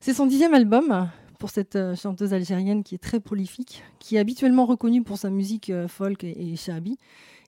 C'est 0.00 0.14
son 0.14 0.26
dixième 0.26 0.54
album 0.54 1.08
pour 1.40 1.50
cette 1.50 1.74
euh, 1.74 1.96
chanteuse 1.96 2.32
algérienne 2.34 2.84
qui 2.84 2.94
est 2.94 2.98
très 2.98 3.18
prolifique, 3.18 3.82
qui 3.98 4.14
est 4.14 4.18
habituellement 4.20 4.66
reconnue 4.66 5.02
pour 5.02 5.18
sa 5.18 5.30
musique 5.30 5.70
euh, 5.70 5.88
folk 5.88 6.22
et, 6.22 6.52
et 6.52 6.54
shabi. 6.54 6.98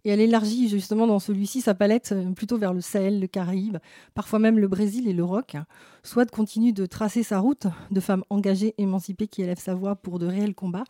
Et 0.05 0.11
elle 0.11 0.20
élargit 0.20 0.68
justement 0.68 1.07
dans 1.07 1.20
celui-ci 1.20 1.61
sa 1.61 1.74
palette 1.74 2.11
euh, 2.11 2.33
plutôt 2.33 2.57
vers 2.59 2.72
le 2.72 2.81
Sahel, 2.81 3.20
le 3.20 3.26
Caraïbe, 3.28 3.76
parfois 4.14 4.40
même 4.40 4.59
le 4.59 4.66
Brésil 4.66 5.07
et 5.07 5.12
le 5.12 5.22
rock. 5.22 5.57
Swad 6.02 6.31
continue 6.31 6.72
de 6.72 6.87
tracer 6.87 7.22
sa 7.22 7.38
route 7.38 7.66
de 7.90 8.00
femme 8.00 8.24
engagée, 8.31 8.74
émancipée, 8.78 9.28
qui 9.28 9.42
élève 9.42 9.61
sa 9.61 9.74
voix 9.74 9.94
pour 9.94 10.18
de 10.18 10.26
réels 10.26 10.55
combats. 10.55 10.85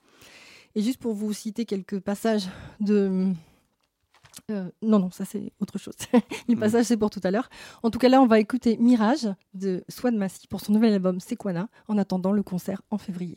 Et 0.77 0.81
juste 0.81 0.99
pour 0.99 1.13
vous 1.13 1.35
citer 1.35 1.67
quelques 1.67 2.01
passages 2.01 2.49
de... 2.81 3.33
euh, 4.51 4.71
non, 4.83 4.99
non, 4.99 5.11
ça 5.11 5.25
c'est 5.25 5.53
autre 5.61 5.79
chose. 5.79 5.95
Les 6.49 6.55
Mm. 6.57 6.61
passages, 6.61 6.87
c'est 6.87 6.97
pour 6.97 7.11
tout 7.11 7.21
à 7.25 7.31
l'heure. 7.31 7.49
En 7.83 7.91
tout 7.91 7.99
cas, 7.99 8.09
là, 8.09 8.21
on 8.23 8.27
va 8.27 8.39
écouter 8.41 8.77
Mirage 8.79 9.29
de 9.55 9.85
Swad 9.89 10.15
Massi 10.15 10.47
pour 10.49 10.61
son 10.61 10.73
nouvel 10.73 10.93
album 10.95 11.21
Sequana, 11.21 11.69
en 11.89 11.99
attendant 11.99 12.33
le 12.33 12.43
concert 12.43 12.83
en 12.91 12.99
février. 12.99 13.37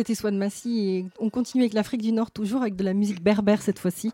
C'était 0.00 0.14
Swan 0.14 0.38
Massy 0.38 0.88
et 0.88 1.06
on 1.18 1.28
continue 1.28 1.62
avec 1.62 1.74
l'Afrique 1.74 2.00
du 2.00 2.10
Nord, 2.10 2.30
toujours 2.30 2.62
avec 2.62 2.74
de 2.74 2.82
la 2.82 2.94
musique 2.94 3.22
berbère 3.22 3.60
cette 3.60 3.78
fois-ci, 3.78 4.12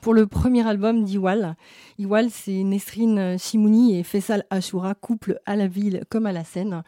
pour 0.00 0.12
le 0.12 0.26
premier 0.26 0.66
album 0.66 1.04
d'Iwal. 1.04 1.54
Iwal, 1.96 2.28
c'est 2.28 2.64
Nesrine 2.64 3.38
Chimouni 3.38 3.96
et 3.96 4.02
Faisal 4.02 4.44
Ashura, 4.50 4.96
couple 4.96 5.38
à 5.46 5.54
la 5.54 5.68
ville 5.68 6.02
comme 6.10 6.26
à 6.26 6.32
la 6.32 6.42
scène. 6.42 6.82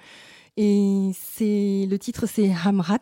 Et 0.56 1.12
le 1.38 1.96
titre, 1.98 2.26
c'est 2.26 2.50
Hamrat. 2.64 2.98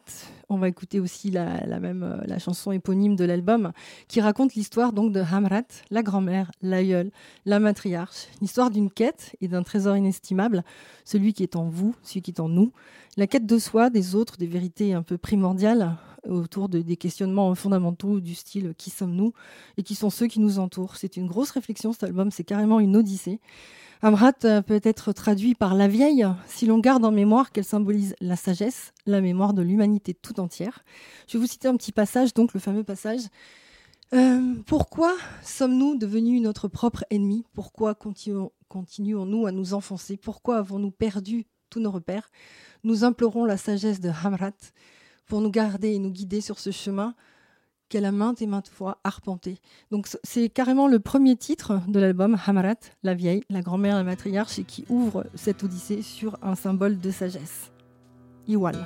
On 0.50 0.56
va 0.56 0.68
écouter 0.68 0.98
aussi 0.98 1.30
la, 1.30 1.78
même 1.78 2.02
euh, 2.02 2.24
la 2.26 2.38
chanson 2.38 2.72
éponyme 2.72 3.16
de 3.16 3.24
l'album, 3.24 3.72
qui 4.08 4.20
raconte 4.20 4.54
l'histoire 4.54 4.94
donc 4.94 5.12
de 5.12 5.20
Hamrat, 5.20 5.64
la 5.90 6.02
grand-mère, 6.02 6.50
l'aïeul, 6.62 7.10
la 7.44 7.60
matriarche, 7.60 8.28
l'histoire 8.40 8.70
d'une 8.70 8.90
quête 8.90 9.36
et 9.42 9.48
d'un 9.48 9.62
trésor 9.62 9.96
inestimable, 9.96 10.64
celui 11.04 11.34
qui 11.34 11.42
est 11.42 11.54
en 11.54 11.68
vous, 11.68 11.94
celui 12.02 12.22
qui 12.22 12.30
est 12.30 12.40
en 12.40 12.48
nous, 12.48 12.72
la 13.18 13.26
quête 13.26 13.46
de 13.46 13.58
soi, 13.58 13.90
des 13.90 14.14
autres, 14.14 14.38
des 14.38 14.46
vérités 14.46 14.94
un 14.94 15.02
peu 15.02 15.18
primordiales 15.18 15.96
autour 16.26 16.68
de, 16.68 16.80
des 16.80 16.96
questionnements 16.96 17.54
fondamentaux 17.54 18.20
du 18.20 18.34
style 18.34 18.74
qui 18.76 18.90
sommes-nous 18.90 19.32
et 19.76 19.82
qui 19.82 19.94
sont 19.94 20.10
ceux 20.10 20.26
qui 20.26 20.40
nous 20.40 20.58
entourent. 20.58 20.96
C'est 20.96 21.16
une 21.16 21.26
grosse 21.26 21.50
réflexion 21.50 21.92
cet 21.92 22.04
album, 22.04 22.30
c'est 22.30 22.44
carrément 22.44 22.80
une 22.80 22.96
odyssée. 22.96 23.40
Amrat 24.00 24.32
euh, 24.44 24.62
peut 24.62 24.80
être 24.84 25.12
traduit 25.12 25.54
par 25.54 25.74
la 25.74 25.88
vieille. 25.88 26.26
Si 26.46 26.66
l'on 26.66 26.78
garde 26.78 27.04
en 27.04 27.10
mémoire 27.10 27.50
qu'elle 27.50 27.64
symbolise 27.64 28.14
la 28.20 28.36
sagesse, 28.36 28.92
la 29.06 29.20
mémoire 29.20 29.54
de 29.54 29.62
l'humanité 29.62 30.14
tout 30.14 30.38
entière. 30.40 30.84
Je 31.26 31.36
vais 31.36 31.40
vous 31.42 31.50
citer 31.50 31.68
un 31.68 31.76
petit 31.76 31.92
passage, 31.92 32.32
donc 32.34 32.54
le 32.54 32.60
fameux 32.60 32.84
passage. 32.84 33.22
Euh, 34.14 34.54
pourquoi 34.66 35.14
sommes-nous 35.42 35.96
devenus 35.96 36.40
notre 36.40 36.68
propre 36.68 37.04
ennemi? 37.10 37.44
Pourquoi 37.52 37.94
continuons- 37.94 38.52
continuons-nous 38.68 39.46
à 39.46 39.52
nous 39.52 39.74
enfoncer? 39.74 40.16
Pourquoi 40.16 40.58
avons-nous 40.58 40.92
perdu 40.92 41.46
tous 41.68 41.80
nos 41.80 41.90
repères? 41.90 42.30
Nous 42.84 43.04
implorons 43.04 43.44
la 43.44 43.56
sagesse 43.56 44.00
de 44.00 44.10
Hamrat 44.24 44.52
pour 45.26 45.40
nous 45.40 45.50
garder 45.50 45.92
et 45.94 45.98
nous 45.98 46.10
guider 46.10 46.40
sur 46.40 46.58
ce 46.58 46.70
chemin 46.70 47.14
qu'elle 47.88 48.04
a 48.04 48.12
maintes 48.12 48.42
et 48.42 48.46
maintes 48.46 48.68
fois 48.68 48.98
arpenté. 49.04 49.58
Donc 49.90 50.08
c'est 50.22 50.48
carrément 50.48 50.88
le 50.88 51.00
premier 51.00 51.36
titre 51.36 51.80
de 51.88 51.98
l'album 51.98 52.36
Hamarat, 52.46 52.76
la 53.02 53.14
vieille, 53.14 53.42
la 53.50 53.62
grand-mère, 53.62 53.96
la 53.96 54.04
matriarche, 54.04 54.58
et 54.58 54.64
qui 54.64 54.84
ouvre 54.88 55.24
cette 55.34 55.62
odyssée 55.64 56.02
sur 56.02 56.38
un 56.42 56.54
symbole 56.54 56.98
de 56.98 57.10
sagesse. 57.10 57.70
Iwal. 58.46 58.76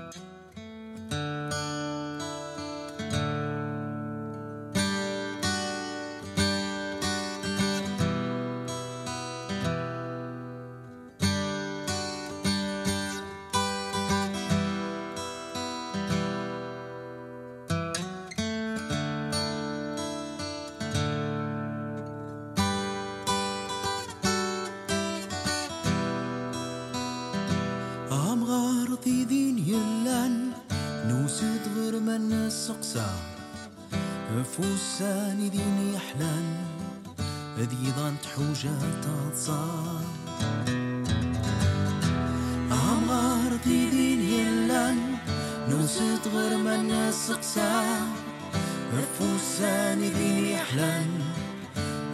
هذي 37.58 37.92
ضانت 37.96 38.26
حوجة 38.26 39.00
تصار 39.02 40.04
عمار 42.70 43.52
ذي 43.66 43.88
ذين 43.90 44.20
يلان 44.20 44.98
نوست 45.68 46.28
غير 46.34 46.56
من 46.56 46.90
السقسا 46.90 47.84
رفوساني 48.98 50.08
ذين 50.08 50.44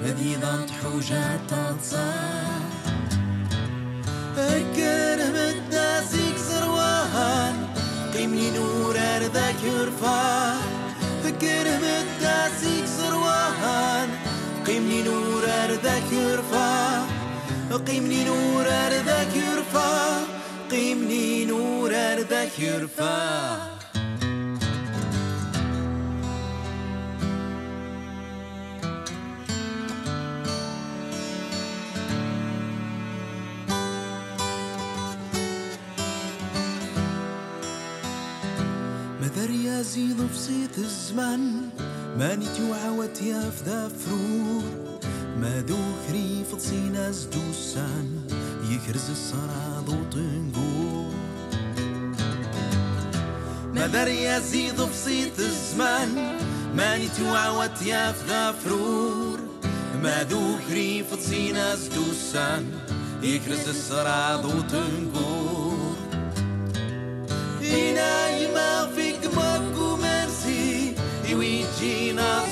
هذي 0.04 0.36
ضانت 0.36 0.70
حوجة 0.70 1.36
تصار 1.46 2.67
قيمني 17.86 18.24
نور 18.24 18.64
أرضك 18.68 19.36
يرفع 19.36 20.18
قيمني 20.70 21.44
نور 21.44 21.90
أرضك 21.94 22.58
يرفع. 22.58 23.78
يزيد 39.80 40.26
في 40.26 40.78
الزمان 40.78 41.70
ماني 42.18 42.44
توعى 42.44 42.88
وتياف 42.98 43.62
ذا 43.66 43.88
فروق 43.88 44.87
ما 45.40 45.60
دوخري 45.60 46.44
فتصي 46.52 46.80
ناس 46.80 47.24
دوسان 47.24 48.20
يكرز 48.70 49.10
الصراط 49.10 49.88
وتنقول 49.88 51.12
ما 53.74 53.86
دار 53.86 54.08
يزيد 54.08 54.80
بسيط 54.80 55.38
الزمان؟ 55.38 56.38
ماني 56.74 57.08
توعوت 57.08 57.82
يا 57.82 58.14
غفرور 58.28 59.38
ما 60.02 60.26
ذوكري 60.30 61.04
فتصي 61.10 61.52
ناس 61.52 61.88
دوسان 61.88 62.70
يكرز 63.22 63.68
الصراط 63.68 64.44
وتنقول 64.44 65.96
إناي 67.62 68.44
يما 68.44 68.90
فيك 68.96 69.26
مكو 69.36 69.96
مرسي 69.96 70.94
ويجينا 71.34 72.42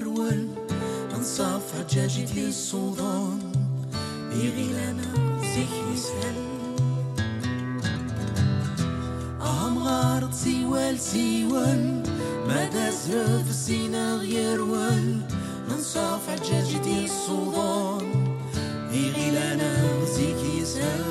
الأرول 0.00 0.48
أنصاف 1.16 1.62
الصدان 1.76 2.48
السلطان 2.48 3.38
بغنانا 4.30 5.12
زيك 5.40 5.74
يسهل 5.94 6.36
أهم 9.40 9.78
غارت 9.78 10.34
سيوال 10.34 10.98
سيوال 11.00 12.02
مدى 12.48 12.90
زرف 12.90 13.54
سينا 13.54 14.14
غير 14.14 14.62
وال 14.62 15.20
أنصاف 15.70 16.28
حجاجتي 16.30 17.04
السلطان 17.04 18.36
بغنانا 18.92 20.04
زيك 20.16 20.62
يسهل 20.62 21.04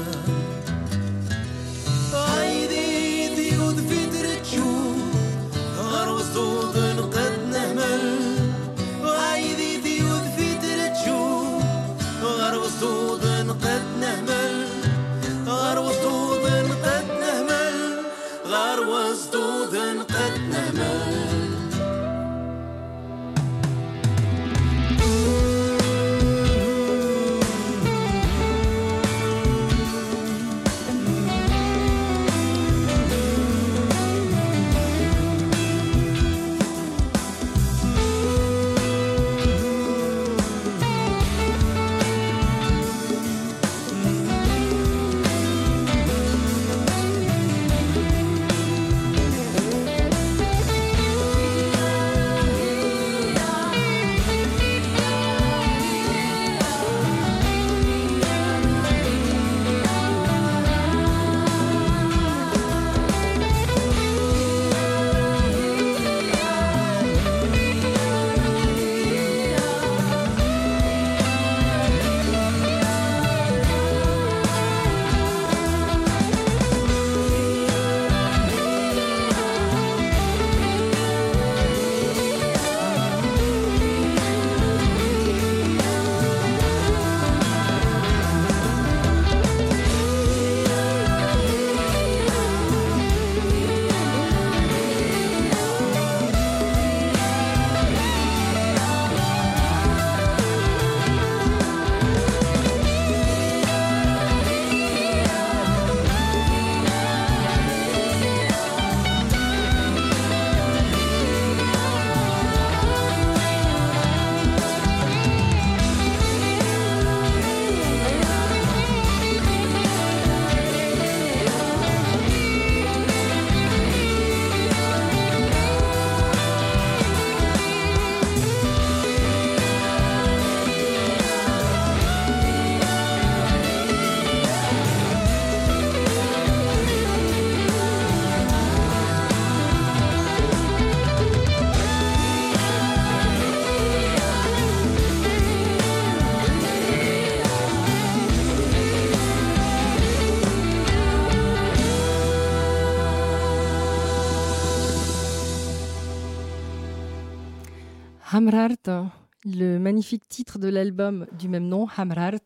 Hamrart, 158.39 159.11
le 159.43 159.79
magnifique 159.79 160.25
titre 160.29 160.59
de 160.59 160.69
l'album 160.69 161.27
du 161.37 161.49
même 161.49 161.67
nom, 161.67 161.87
Hamrart, 161.97 162.39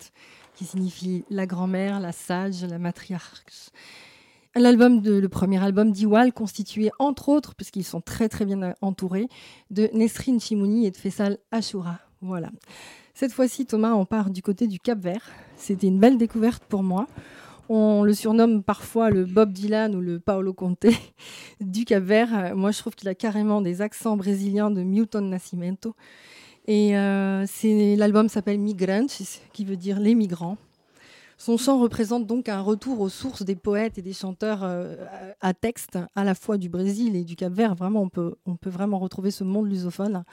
qui 0.56 0.66
signifie 0.66 1.24
la 1.30 1.46
grand-mère, 1.46 2.00
la 2.00 2.12
sage, 2.12 2.64
la 2.64 2.80
matriarche. 2.80 3.70
L'album 4.56 5.02
de, 5.02 5.14
le 5.14 5.30
premier 5.30 5.64
album 5.64 5.92
d'Iwal, 5.92 6.34
constitué 6.34 6.90
entre 6.98 7.30
autres, 7.30 7.54
puisqu'ils 7.54 7.84
sont 7.84 8.02
très 8.02 8.28
très 8.28 8.44
bien 8.44 8.74
entourés, 8.82 9.28
de 9.70 9.92
Nesrin 9.94 10.40
Chimouni 10.40 10.88
et 10.88 10.90
de 10.90 10.98
Faisal 10.98 11.38
Ashura. 11.52 12.00
Voilà. 12.22 12.50
Cette 13.14 13.32
fois-ci, 13.32 13.68
Thomas, 13.68 13.94
on 13.94 14.06
part 14.06 14.32
du 14.32 14.42
côté 14.42 14.66
du 14.66 14.80
Cap 14.80 14.98
Vert. 14.98 15.30
C'était 15.58 15.86
une 15.86 16.00
belle 16.00 16.18
découverte 16.18 16.64
pour 16.64 16.82
moi. 16.82 17.06
On 17.70 18.04
le 18.04 18.14
surnomme 18.14 18.62
parfois 18.62 19.10
le 19.10 19.26
Bob 19.26 19.54
Dylan 19.54 19.96
ou 19.96 20.02
le 20.02 20.20
Paolo 20.20 20.54
Conte 20.54 20.86
du 21.62 21.86
Cap 21.86 22.04
Vert. 22.04 22.56
Moi, 22.56 22.72
je 22.72 22.80
trouve 22.80 22.96
qu'il 22.96 23.08
a 23.10 23.16
carrément 23.16 23.62
des 23.62 23.82
accents 23.82 24.18
brésiliens 24.18 24.70
de 24.70 24.84
Milton 24.84 25.30
Nascimento. 25.30 25.96
Et 26.68 26.98
euh, 26.98 27.46
l'album 27.98 28.30
s'appelle 28.30 28.60
Migrantes, 28.60 29.22
qui 29.52 29.66
veut 29.66 29.78
dire 29.78 30.00
les 30.00 30.16
migrants. 30.16 30.58
Son 31.38 31.58
chant 31.58 31.80
représente 31.80 32.26
donc 32.26 32.48
un 32.48 32.62
retour 32.62 33.02
aux 33.02 33.10
sources 33.10 33.42
des 33.42 33.56
poètes 33.56 33.98
et 33.98 34.02
des 34.02 34.14
chanteurs 34.14 34.64
euh, 34.64 34.96
à 35.42 35.54
texte, 35.54 36.00
à 36.16 36.24
la 36.24 36.36
fois 36.36 36.58
du 36.58 36.70
Brésil 36.70 37.16
et 37.16 37.26
du 37.26 37.36
Cap-Vert. 37.36 37.76
Vraiment, 37.76 38.02
on 38.02 38.10
peut, 38.10 38.36
on 38.46 38.56
peut 38.56 38.70
vraiment 38.70 39.00
retrouver 39.00 39.32
ce 39.32 39.44
monde 39.44 39.70
lusophone. 39.70 40.24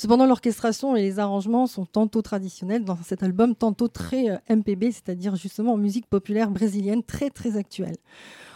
Cependant, 0.00 0.26
l'orchestration 0.26 0.94
et 0.94 1.02
les 1.02 1.18
arrangements 1.18 1.66
sont 1.66 1.84
tantôt 1.84 2.22
traditionnels 2.22 2.84
dans 2.84 2.96
cet 3.02 3.24
album, 3.24 3.56
tantôt 3.56 3.88
très 3.88 4.30
euh, 4.30 4.36
MPB, 4.48 4.92
c'est-à-dire 4.92 5.34
justement 5.34 5.76
musique 5.76 6.06
populaire 6.06 6.52
brésilienne 6.52 7.02
très 7.02 7.30
très 7.30 7.56
actuelle. 7.56 7.96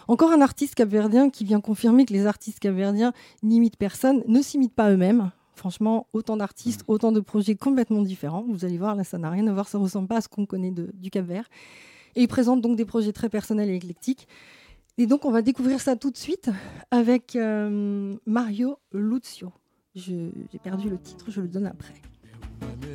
Encore 0.06 0.30
un 0.30 0.40
artiste 0.40 0.76
capverdien 0.76 1.30
qui 1.30 1.42
vient 1.44 1.60
confirmer 1.60 2.04
que 2.04 2.12
les 2.12 2.26
artistes 2.26 2.60
capverdiens 2.60 3.12
n'imitent 3.42 3.76
personne, 3.76 4.22
ne 4.28 4.40
s'imitent 4.40 4.76
pas 4.76 4.92
eux-mêmes. 4.92 5.32
Franchement, 5.56 6.06
autant 6.12 6.36
d'artistes, 6.36 6.84
autant 6.86 7.10
de 7.10 7.18
projets 7.18 7.56
complètement 7.56 8.02
différents. 8.02 8.44
Vous 8.48 8.64
allez 8.64 8.78
voir, 8.78 8.94
là, 8.94 9.02
ça 9.02 9.18
n'a 9.18 9.28
rien 9.28 9.48
à 9.48 9.52
voir, 9.52 9.66
ça 9.66 9.78
ne 9.78 9.82
ressemble 9.82 10.06
pas 10.06 10.18
à 10.18 10.20
ce 10.20 10.28
qu'on 10.28 10.46
connaît 10.46 10.70
de- 10.70 10.92
du 10.94 11.10
Cap-Vert. 11.10 11.48
Et 12.14 12.22
il 12.22 12.28
présente 12.28 12.60
donc 12.60 12.76
des 12.76 12.84
projets 12.84 13.12
très 13.12 13.28
personnels 13.28 13.68
et 13.68 13.74
éclectiques. 13.74 14.28
Et 14.96 15.06
donc, 15.08 15.24
on 15.24 15.32
va 15.32 15.42
découvrir 15.42 15.80
ça 15.80 15.96
tout 15.96 16.12
de 16.12 16.16
suite 16.16 16.50
avec 16.92 17.34
euh, 17.34 18.14
Mario 18.26 18.78
Lucio. 18.92 19.50
J'ai 19.94 20.32
perdu 20.62 20.88
le 20.88 20.98
titre, 20.98 21.30
je 21.30 21.42
le 21.42 21.48
donne 21.48 21.66
après. 21.66 21.94
Onde 22.62 22.86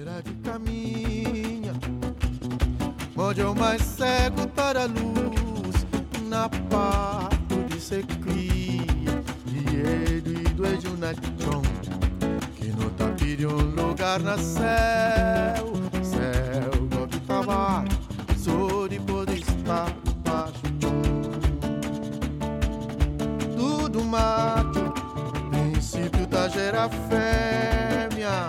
Gera 26.78 26.90
fêmea 27.10 28.48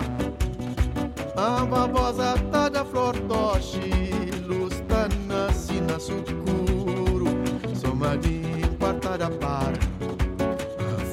a 1.35 1.65
babosa 1.65 2.35
tá 2.53 2.69
da 2.69 2.85
flor 2.85 3.19
doce, 3.21 3.81
luz 4.47 4.83
tá 4.87 5.09
nasce 5.27 5.81
na 5.81 5.99
sucuro, 5.99 7.25
somadinho 7.75 8.69
quarta 8.79 9.17
da 9.17 9.31
par. 9.31 9.73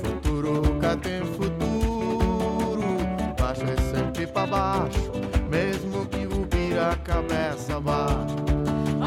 Futuro 0.01 0.77
cá 0.81 0.97
tem 0.97 1.21
futuro, 1.21 2.97
baixo 3.39 3.63
é 3.63 3.77
sempre 3.95 4.27
pra 4.27 4.45
baixo, 4.45 5.11
mesmo 5.49 6.05
que 6.07 6.25
o 6.25 6.45
vira 6.51 6.91
a 6.91 6.95
cabeça 6.97 7.77
abaixo. 7.77 8.35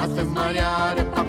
Ave 0.03 0.25
Maria 0.25 0.95
é 0.97 1.05
pra 1.05 1.25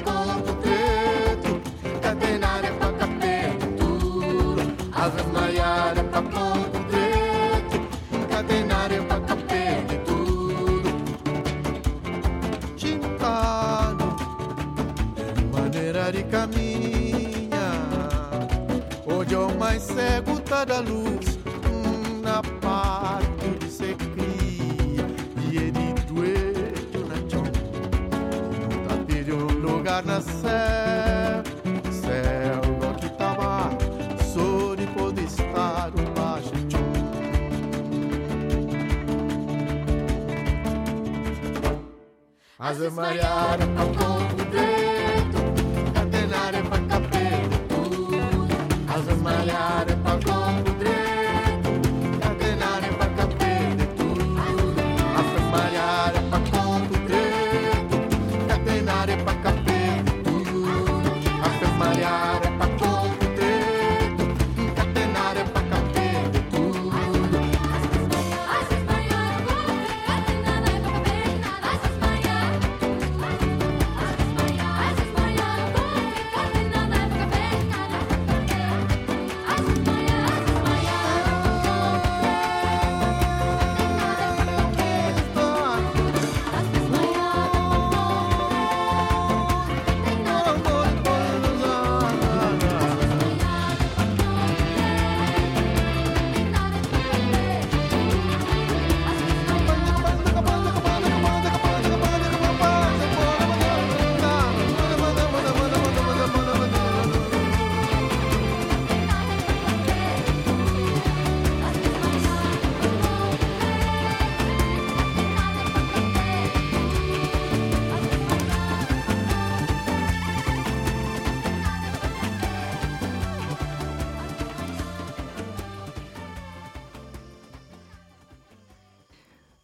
da 20.65 20.79
luz, 20.79 21.39
hum, 21.65 22.21
na 22.21 22.41
parte 22.59 23.49
de 23.59 23.71
ser 23.71 23.95
cria. 23.95 25.05
E 25.49 25.57
ele 25.57 25.93
doeu 26.07 27.07
na 27.07 27.15
chão, 27.29 27.43
não 28.61 28.87
tá 28.87 29.03
pedindo 29.05 29.37
um 29.37 29.59
lugar 29.59 30.03
na 30.03 30.21
céu. 30.21 31.43
Céu, 31.91 32.93
que 32.99 33.09
tava, 33.17 33.69
sou 34.33 34.75
de 34.75 34.85
poder 34.87 35.23
estar 35.23 35.89
o 35.89 36.19
baixo 36.19 36.51
chão. 36.69 36.79
Ave 42.59 42.89
Maria 42.89 43.21
era 43.53 43.65
pra 43.67 43.85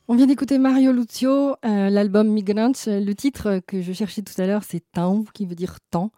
On 0.08 0.14
vient 0.14 0.28
d'écouter 0.28 0.60
Mario 0.60 0.92
Lucio, 0.92 1.56
euh, 1.66 1.90
l'album 1.90 2.28
Migrants. 2.28 2.74
Le 2.86 3.14
titre 3.14 3.60
que 3.66 3.82
je 3.82 3.92
cherchais 3.92 4.22
tout 4.22 4.40
à 4.40 4.46
l'heure, 4.46 4.64
c'est 4.64 4.84
Temps, 4.92 5.24
qui 5.34 5.48
veut 5.48 5.56
dire 5.56 5.80
temps. 5.90 6.12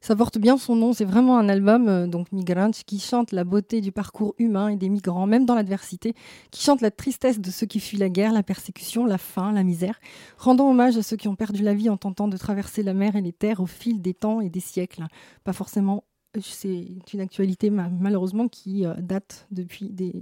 Ça 0.00 0.16
porte 0.16 0.38
bien 0.38 0.58
son 0.58 0.74
nom, 0.74 0.92
c'est 0.92 1.04
vraiment 1.04 1.38
un 1.38 1.48
album, 1.48 1.88
euh, 1.88 2.06
donc 2.08 2.32
Migrants, 2.32 2.72
qui 2.84 2.98
chante 2.98 3.30
la 3.30 3.44
beauté 3.44 3.80
du 3.80 3.92
parcours 3.92 4.34
humain 4.38 4.70
et 4.70 4.76
des 4.76 4.88
migrants, 4.88 5.28
même 5.28 5.46
dans 5.46 5.54
l'adversité, 5.54 6.14
qui 6.50 6.64
chante 6.64 6.80
la 6.80 6.90
tristesse 6.90 7.38
de 7.38 7.50
ceux 7.52 7.66
qui 7.66 7.78
fuient 7.78 7.96
la 7.96 8.08
guerre, 8.08 8.32
la 8.32 8.42
persécution, 8.42 9.06
la 9.06 9.18
faim, 9.18 9.52
la 9.52 9.62
misère, 9.62 10.00
rendant 10.36 10.68
hommage 10.68 10.96
à 10.96 11.04
ceux 11.04 11.16
qui 11.16 11.28
ont 11.28 11.36
perdu 11.36 11.62
la 11.62 11.74
vie 11.74 11.90
en 11.90 11.96
tentant 11.96 12.26
de 12.26 12.36
traverser 12.36 12.82
la 12.82 12.92
mer 12.92 13.14
et 13.14 13.20
les 13.20 13.32
terres 13.32 13.60
au 13.60 13.66
fil 13.66 14.02
des 14.02 14.14
temps 14.14 14.40
et 14.40 14.50
des 14.50 14.58
siècles. 14.58 15.04
Pas 15.44 15.52
forcément 15.52 16.02
c'est 16.40 16.86
une 17.12 17.20
actualité 17.20 17.70
ma- 17.70 17.88
malheureusement 17.88 18.48
qui 18.48 18.86
euh, 18.86 18.94
date 19.00 19.46
depuis 19.50 19.88
des, 19.90 20.12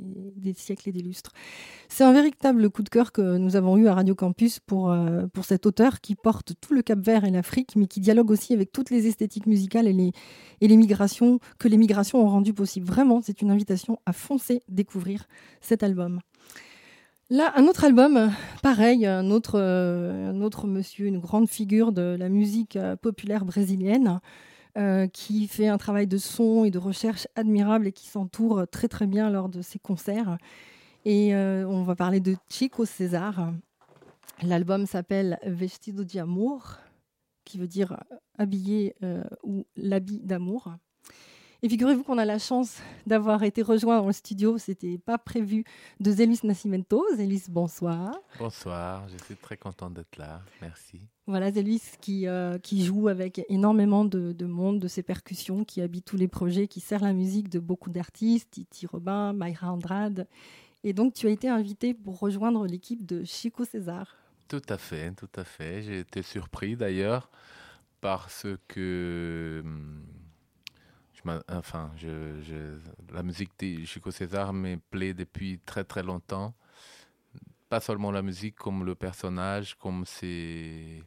siècles 0.54 0.88
et 0.88 0.92
des 0.92 1.02
lustres. 1.02 1.32
C'est 1.88 2.04
un 2.04 2.12
véritable 2.12 2.70
coup 2.70 2.82
de 2.82 2.88
cœur 2.88 3.12
que 3.12 3.36
nous 3.36 3.56
avons 3.56 3.76
eu 3.76 3.88
à 3.88 3.94
Radio 3.94 4.14
Campus 4.14 4.60
pour, 4.60 4.90
euh, 4.90 5.26
pour 5.32 5.44
cet 5.44 5.66
auteur 5.66 6.00
qui 6.00 6.14
porte 6.14 6.52
tout 6.60 6.74
le 6.74 6.82
Cap 6.82 6.98
Vert 7.00 7.24
et 7.24 7.30
l'Afrique, 7.30 7.76
mais 7.76 7.86
qui 7.86 8.00
dialogue 8.00 8.30
aussi 8.30 8.52
avec 8.52 8.72
toutes 8.72 8.90
les 8.90 9.06
esthétiques 9.06 9.46
musicales 9.46 9.86
et 9.86 9.92
les, 9.92 10.12
et 10.60 10.68
les 10.68 10.76
migrations 10.76 11.40
que 11.58 11.68
les 11.68 11.76
migrations 11.76 12.22
ont 12.24 12.28
rendu 12.28 12.52
possible. 12.52 12.86
Vraiment, 12.86 13.20
c'est 13.22 13.42
une 13.42 13.50
invitation 13.50 13.98
à 14.06 14.12
foncer 14.12 14.62
découvrir 14.68 15.26
cet 15.60 15.82
album. 15.82 16.20
Là, 17.28 17.52
un 17.56 17.64
autre 17.66 17.82
album, 17.84 18.16
euh, 18.16 18.28
pareil, 18.62 19.04
un 19.04 19.32
autre, 19.32 19.58
euh, 19.58 20.30
un 20.30 20.40
autre 20.42 20.68
monsieur, 20.68 21.06
une 21.06 21.18
grande 21.18 21.48
figure 21.48 21.90
de 21.90 22.14
la 22.16 22.28
musique 22.28 22.76
euh, 22.76 22.94
populaire 22.94 23.44
brésilienne, 23.44 24.20
euh, 24.76 25.06
qui 25.06 25.48
fait 25.48 25.68
un 25.68 25.78
travail 25.78 26.06
de 26.06 26.18
son 26.18 26.64
et 26.64 26.70
de 26.70 26.78
recherche 26.78 27.26
admirable 27.34 27.86
et 27.86 27.92
qui 27.92 28.08
s'entoure 28.08 28.66
très 28.70 28.88
très 28.88 29.06
bien 29.06 29.30
lors 29.30 29.48
de 29.48 29.62
ses 29.62 29.78
concerts. 29.78 30.36
Et 31.06 31.34
euh, 31.34 31.66
on 31.66 31.82
va 31.82 31.94
parler 31.94 32.20
de 32.20 32.36
Chico 32.50 32.84
César. 32.84 33.52
L'album 34.42 34.86
s'appelle 34.86 35.38
Vestido 35.44 36.04
de 36.04 36.18
Amor, 36.18 36.78
qui 37.44 37.58
veut 37.58 37.68
dire 37.68 37.96
habillé 38.36 38.94
euh, 39.02 39.24
ou 39.42 39.64
l'habit 39.76 40.20
d'amour. 40.20 40.74
Et 41.62 41.68
figurez-vous 41.68 42.02
qu'on 42.02 42.18
a 42.18 42.24
la 42.24 42.38
chance 42.38 42.78
d'avoir 43.06 43.42
été 43.42 43.62
rejoint 43.62 43.98
dans 43.98 44.06
le 44.06 44.12
studio. 44.12 44.58
C'était 44.58 44.98
pas 44.98 45.16
prévu 45.16 45.64
de 46.00 46.10
Zélis 46.10 46.40
Nascimento. 46.44 47.04
Zélis, 47.16 47.44
bonsoir. 47.48 48.14
Bonsoir, 48.38 49.08
je 49.08 49.24
suis 49.24 49.36
très 49.36 49.56
content 49.56 49.88
d'être 49.88 50.18
là. 50.18 50.42
Merci. 50.60 51.00
Voilà 51.26 51.50
Zélis 51.50 51.82
qui, 52.00 52.28
euh, 52.28 52.58
qui 52.58 52.84
joue 52.84 53.08
avec 53.08 53.44
énormément 53.48 54.04
de, 54.04 54.32
de 54.32 54.46
monde, 54.46 54.80
de 54.80 54.88
ses 54.88 55.02
percussions, 55.02 55.64
qui 55.64 55.80
habite 55.80 56.04
tous 56.04 56.16
les 56.16 56.28
projets, 56.28 56.68
qui 56.68 56.80
sert 56.80 57.02
la 57.02 57.12
musique 57.12 57.48
de 57.48 57.58
beaucoup 57.58 57.90
d'artistes, 57.90 58.50
Titi 58.50 58.86
Robin, 58.86 59.32
Mayra 59.32 59.72
Andrade. 59.72 60.28
Et 60.84 60.92
donc 60.92 61.14
tu 61.14 61.26
as 61.26 61.30
été 61.30 61.48
invité 61.48 61.94
pour 61.94 62.18
rejoindre 62.18 62.66
l'équipe 62.66 63.04
de 63.04 63.24
Chico 63.24 63.64
César. 63.64 64.16
Tout 64.46 64.62
à 64.68 64.78
fait, 64.78 65.12
tout 65.12 65.28
à 65.34 65.42
fait. 65.42 65.82
J'ai 65.82 66.00
été 66.00 66.22
surpris 66.22 66.76
d'ailleurs 66.76 67.30
parce 68.00 68.46
que 68.68 69.62
hum, 69.64 70.04
enfin, 71.48 71.92
je, 71.96 72.40
je- 72.42 72.78
la 73.14 73.22
musique 73.22 73.50
de 73.60 73.84
Chico 73.84 74.10
César 74.10 74.52
me 74.52 74.76
plaît 74.90 75.14
depuis 75.14 75.58
très 75.64 75.84
très 75.84 76.02
longtemps. 76.02 76.54
Pas 77.68 77.80
seulement 77.80 78.10
la 78.12 78.22
musique, 78.22 78.54
comme 78.56 78.84
le 78.84 78.94
personnage, 78.94 79.74
comme 79.76 80.06
ses, 80.06 81.02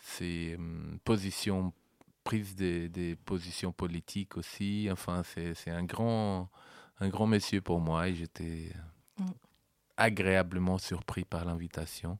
ses 0.00 0.54
hum, 0.56 0.98
positions, 1.04 1.72
prise 2.24 2.54
des, 2.54 2.88
des 2.88 3.16
positions 3.16 3.72
politiques 3.72 4.36
aussi. 4.36 4.88
Enfin, 4.92 5.22
c'est 5.24 5.54
c'est 5.54 5.70
un 5.72 5.84
grand, 5.84 6.48
un 7.00 7.08
grand 7.08 7.26
monsieur 7.26 7.60
pour 7.60 7.80
moi 7.80 8.08
et 8.08 8.14
j'étais 8.14 8.72
Mm. 9.18 9.26
agréablement 9.96 10.78
surpris 10.78 11.24
par 11.24 11.44
l'invitation 11.44 12.18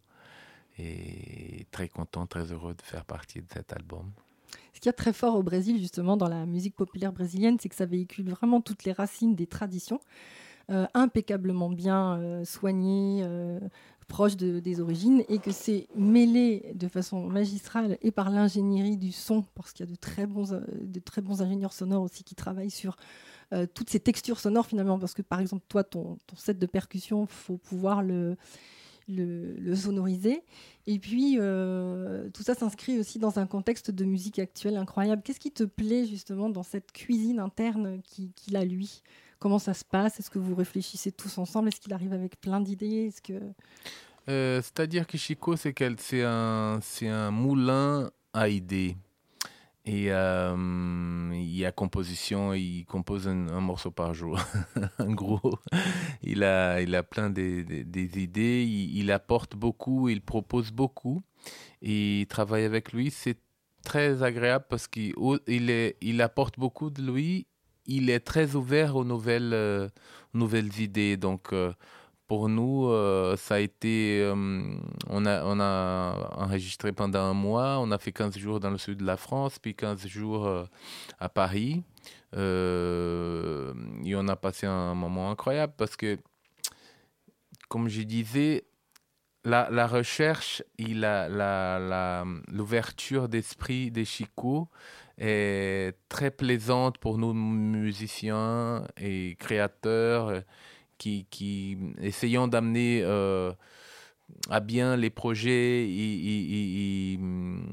et 0.78 1.66
très 1.70 1.88
content, 1.88 2.26
très 2.26 2.52
heureux 2.52 2.74
de 2.74 2.82
faire 2.82 3.04
partie 3.04 3.40
de 3.42 3.48
cet 3.52 3.72
album. 3.72 4.12
Ce 4.74 4.80
qu'il 4.80 4.86
y 4.86 4.90
a 4.90 4.94
très 4.94 5.12
fort 5.12 5.36
au 5.36 5.42
Brésil, 5.42 5.78
justement, 5.78 6.16
dans 6.16 6.28
la 6.28 6.46
musique 6.46 6.74
populaire 6.76 7.12
brésilienne, 7.12 7.56
c'est 7.60 7.68
que 7.68 7.74
ça 7.74 7.86
véhicule 7.86 8.30
vraiment 8.30 8.60
toutes 8.60 8.84
les 8.84 8.92
racines 8.92 9.34
des 9.34 9.46
traditions, 9.46 10.00
euh, 10.70 10.86
impeccablement 10.94 11.68
bien 11.70 12.18
euh, 12.18 12.44
soignées, 12.44 13.22
euh, 13.24 13.60
proches 14.08 14.36
de- 14.36 14.60
des 14.60 14.80
origines, 14.80 15.24
et 15.28 15.38
que 15.38 15.50
c'est 15.52 15.88
mêlé 15.94 16.72
de 16.74 16.88
façon 16.88 17.26
magistrale 17.26 17.98
et 18.02 18.10
par 18.10 18.30
l'ingénierie 18.30 18.96
du 18.96 19.12
son, 19.12 19.42
parce 19.54 19.72
qu'il 19.72 19.84
y 19.86 19.88
a 19.88 19.92
de 19.92 19.96
très 19.96 20.26
bons, 20.26 20.60
de 20.80 21.00
très 21.00 21.20
bons 21.22 21.42
ingénieurs 21.42 21.72
sonores 21.72 22.02
aussi 22.02 22.24
qui 22.24 22.34
travaillent 22.34 22.70
sur 22.70 22.96
toutes 23.74 23.90
ces 23.90 24.00
textures 24.00 24.40
sonores 24.40 24.64
finalement, 24.64 24.98
parce 24.98 25.12
que 25.12 25.20
par 25.20 25.38
exemple, 25.38 25.64
toi, 25.68 25.84
ton, 25.84 26.16
ton 26.26 26.36
set 26.36 26.58
de 26.58 26.64
percussion, 26.64 27.26
faut 27.26 27.58
pouvoir 27.58 28.02
le, 28.02 28.36
le, 29.14 29.74
sonoriser. 29.76 30.42
Et 30.86 30.98
puis, 30.98 31.36
euh, 31.38 32.28
tout 32.30 32.42
ça 32.42 32.54
s'inscrit 32.54 32.98
aussi 32.98 33.18
dans 33.18 33.38
un 33.38 33.46
contexte 33.46 33.90
de 33.90 34.04
musique 34.04 34.38
actuelle 34.38 34.76
incroyable. 34.76 35.22
Qu'est-ce 35.22 35.40
qui 35.40 35.52
te 35.52 35.64
plaît 35.64 36.06
justement 36.06 36.48
dans 36.48 36.62
cette 36.62 36.92
cuisine 36.92 37.38
interne 37.38 38.00
qui- 38.02 38.32
qu'il 38.32 38.56
a 38.56 38.64
lui? 38.64 39.02
Comment 39.38 39.58
ça 39.58 39.74
se 39.74 39.84
passe? 39.84 40.18
Est-ce 40.20 40.30
que 40.30 40.38
vous 40.38 40.54
réfléchissez 40.54 41.10
tous 41.12 41.36
ensemble? 41.38 41.68
Est-ce 41.68 41.80
qu'il 41.80 41.92
arrive 41.92 42.12
avec 42.12 42.40
plein 42.40 42.60
d'idées? 42.60 43.06
Est-ce 43.08 43.22
que 43.22 43.34
Euh, 44.28 44.62
C'est-à-dire 44.62 45.06
que 45.06 45.18
Chico, 45.18 45.56
c'est 45.56 45.74
un, 46.22 46.78
un 47.02 47.30
moulin 47.32 48.10
à 48.32 48.48
idées. 48.48 48.96
Et 49.84 50.12
euh, 50.12 51.30
il 51.34 51.66
a 51.66 51.72
composition, 51.72 52.52
il 52.52 52.84
compose 52.84 53.26
un, 53.26 53.60
morceau 53.60 53.90
par 53.90 54.14
jour. 54.14 54.38
en 55.00 55.10
gros, 55.12 55.58
il 56.22 56.44
a, 56.44 56.80
il 56.80 56.94
a 56.94 57.02
plein 57.02 57.30
des, 57.30 57.64
des- 57.64 58.22
idées, 58.22 58.62
il, 58.64 59.10
apporte 59.10 59.56
beaucoup, 59.56 60.08
il 60.08 60.20
propose 60.20 60.70
beaucoup. 60.70 61.22
Et 61.82 62.26
travailler 62.28 62.66
avec 62.66 62.92
lui, 62.92 63.10
c'est 63.10 63.38
très 63.84 64.22
agréable 64.22 64.66
parce 64.68 64.86
qu'il 64.86 65.14
il 65.48 65.94
il 66.00 66.22
apporte 66.22 66.60
beaucoup 66.60 66.90
de 66.90 67.02
lui. 67.02 67.48
Il 67.86 68.08
est 68.10 68.20
très 68.20 68.54
ouvert 68.54 68.94
aux 68.94 69.04
nouvelles, 69.04 69.52
euh, 69.52 69.88
nouvelles 70.32 70.78
idées. 70.80 71.16
Donc, 71.16 71.52
euh, 71.52 71.72
pour 72.32 72.48
nous, 72.48 72.88
euh, 72.88 73.36
ça 73.36 73.56
a 73.56 73.58
été. 73.58 74.22
euh, 74.22 74.34
on, 75.10 75.26
a, 75.26 76.32
enregistré 76.38 76.90
pendant 76.90 77.20
un 77.20 77.34
mois. 77.34 77.76
On 77.78 77.90
a 77.90 77.98
fait 77.98 78.10
15 78.10 78.38
jours 78.38 78.58
dans 78.58 78.70
le 78.70 78.78
sud 78.78 79.00
de 79.00 79.04
la 79.04 79.18
France, 79.18 79.58
puis 79.58 79.74
15 79.74 80.06
jours 80.06 80.46
euh, 80.46 80.64
à 81.20 81.28
Paris. 81.28 81.82
Et 82.34 82.38
on 84.16 84.28
a 84.28 84.36
passé 84.36 84.66
un 84.66 84.94
moment 84.94 85.30
incroyable 85.30 85.74
parce 85.76 85.94
que, 85.94 86.16
comme 87.68 87.88
je 87.90 88.00
disais, 88.00 88.64
la, 89.44 89.86
recherche 89.86 90.62
et 90.78 90.94
la- 90.94 91.28
la- 91.28 92.24
l'ouverture 92.50 93.28
d'esprit 93.28 93.90
des 93.90 94.06
Chico 94.06 94.70
est 95.18 95.94
très 96.08 96.30
plaisante 96.30 96.96
pour 96.96 97.18
nous 97.18 97.34
musiciens 97.34 98.86
et 98.96 99.36
créateurs 99.38 100.42
qui, 101.02 101.26
essayons 102.00 102.48
d'amener 102.48 103.00
euh, 103.02 103.52
à 104.50 104.60
bien 104.60 104.96
les 104.96 105.10
projets 105.10 105.50
et, 105.50 105.88
et- 105.88 106.54
et- 106.54 107.12
et, 107.12 107.16
hum, 107.18 107.64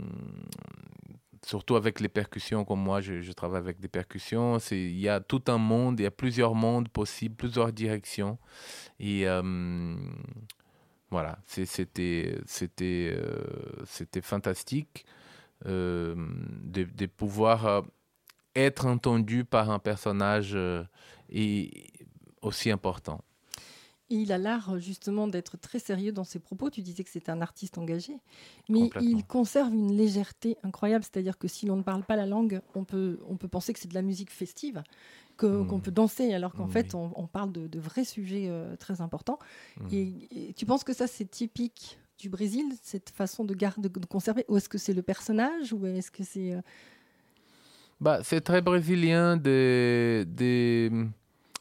surtout 1.46 1.76
avec 1.76 2.00
les 2.00 2.10
percussions 2.10 2.66
comme 2.66 2.82
moi 2.82 3.02
je, 3.02 3.32
travaille 3.32 3.60
avec 3.60 3.80
des 3.80 3.88
percussions 3.88 4.58
il 4.72 5.00
y 5.00 5.10
a 5.10 5.20
tout 5.20 5.42
un 5.48 5.58
monde 5.58 6.00
il 6.00 6.04
y 6.04 6.06
a 6.06 6.12
plusieurs 6.12 6.54
mondes 6.54 6.90
possibles 6.90 7.36
plusieurs 7.36 7.72
directions. 7.72 8.38
Et 9.00 9.28
euh, 9.28 9.96
voilà 11.10 11.40
euh, 12.02 12.42
c'était 13.86 14.22
fantastique 14.22 15.06
de, 15.66 16.16
de 16.84 17.06
pouvoir 17.06 17.84
être 18.56 18.86
entendu 18.86 19.46
par 19.46 19.70
un 19.72 19.80
personnage 19.80 20.58
et 21.30 21.72
aussi 22.42 22.72
important. 22.72 23.22
Et 24.12 24.16
il 24.16 24.32
a 24.32 24.40
l'art 24.40 24.80
justement 24.80 25.28
d'être 25.28 25.56
très 25.58 25.78
sérieux 25.78 26.12
dans 26.12 26.24
ses 26.24 26.40
propos. 26.40 26.72
Tu 26.72 26.82
disais 26.82 27.04
que 27.04 27.12
c'était 27.12 27.32
un 27.32 27.42
artiste 27.42 27.78
engagé, 27.78 28.18
mais 28.68 28.90
il 29.02 29.24
conserve 29.24 29.72
une 29.72 29.96
légèreté 29.96 30.58
incroyable. 30.64 31.04
C'est-à-dire 31.04 31.38
que 31.38 31.48
si 31.48 31.68
l'on 31.68 31.76
ne 31.76 31.84
parle 31.84 32.04
pas 32.04 32.16
la 32.16 32.26
langue, 32.26 32.60
on 32.74 32.84
peut, 32.86 33.20
on 33.30 33.38
peut 33.38 33.48
penser 33.48 33.72
que 33.72 33.80
c'est 33.80 33.88
de 33.88 33.94
la 33.94 34.02
musique 34.02 34.32
festive, 34.32 34.82
que- 35.38 35.46
Mm. 35.46 35.68
qu'on 35.68 35.80
peut 35.80 35.92
danser, 35.92 36.34
alors 36.34 36.54
qu'en 36.54 36.66
Oui. 36.66 36.72
fait, 36.72 36.96
on, 36.96 37.12
on 37.16 37.28
parle 37.28 37.52
de, 37.52 37.68
de 37.68 37.80
vrais 37.80 38.04
sujets 38.04 38.48
euh, 38.50 38.76
très 38.78 39.00
importants. 39.00 39.38
Mm. 39.80 39.88
Et, 39.92 40.50
et 40.50 40.54
tu 40.54 40.66
penses 40.66 40.84
que 40.84 40.94
ça, 40.94 41.06
c'est 41.06 41.30
typique 41.30 42.00
du 42.18 42.30
Brésil, 42.30 42.66
cette 42.82 43.12
façon 43.12 43.44
de, 43.46 43.54
garder, 43.54 43.90
de 43.90 44.06
conserver? 44.08 44.44
Ou 44.48 44.58
est-ce 44.58 44.70
que 44.70 44.80
c'est 44.80 44.94
le 44.96 45.04
personnage? 45.04 45.72
Ou 45.72 45.86
est-ce 45.86 46.10
que 46.10 46.24
c'est... 46.24 46.54
euh, 46.54 46.62
Bah, 48.02 48.22
c'est 48.24 48.42
très 48.42 48.62
brésilien 48.62 49.38
de, 49.38 50.26
de 50.28 51.06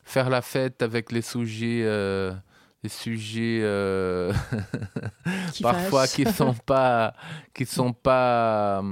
faire 0.09 0.30
la 0.30 0.40
fête 0.40 0.82
avec 0.82 1.12
les 1.12 1.20
sujets, 1.20 1.82
euh, 1.84 2.32
les 2.82 2.88
sujets 2.88 3.61
euh, 3.62 4.32
Qui 5.52 5.62
parfois 5.62 6.06
qui 6.06 6.24
sont 6.24 6.54
pas, 6.54 7.12
qui 7.52 7.66
sont 7.66 7.92
pas. 7.92 8.82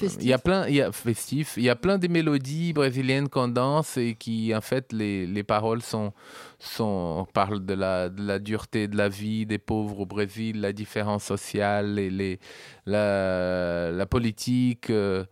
Festifs. 0.00 0.22
Il 0.22 0.28
y 0.28 0.32
a 0.32 0.38
plein, 0.38 0.66
il 0.66 0.76
y 0.76 0.82
a 0.82 0.92
festif. 0.92 1.54
Il 1.58 1.64
y 1.64 1.68
a 1.68 1.76
plein 1.76 1.98
de 1.98 2.08
mélodies 2.08 2.72
brésiliennes 2.72 3.28
qu'on 3.28 3.48
danse 3.48 3.98
et 3.98 4.14
qui, 4.14 4.54
en 4.54 4.60
fait, 4.62 4.92
les, 4.92 5.26
les 5.26 5.42
paroles 5.42 5.82
sont, 5.82 6.12
sont, 6.58 7.16
on 7.18 7.24
parle 7.24 7.64
de 7.64 7.74
la, 7.74 8.08
dureté 8.38 8.88
de 8.88 8.96
la 8.96 9.08
vie 9.08 9.46
des 9.46 9.58
pauvres 9.58 10.00
au 10.00 10.06
Brésil, 10.06 10.60
la 10.60 10.72
différence 10.72 11.24
sociale, 11.24 11.98
et 11.98 12.10
les, 12.10 12.38
la, 12.86 14.06
politique, 14.06 14.90
euh, 14.90 15.24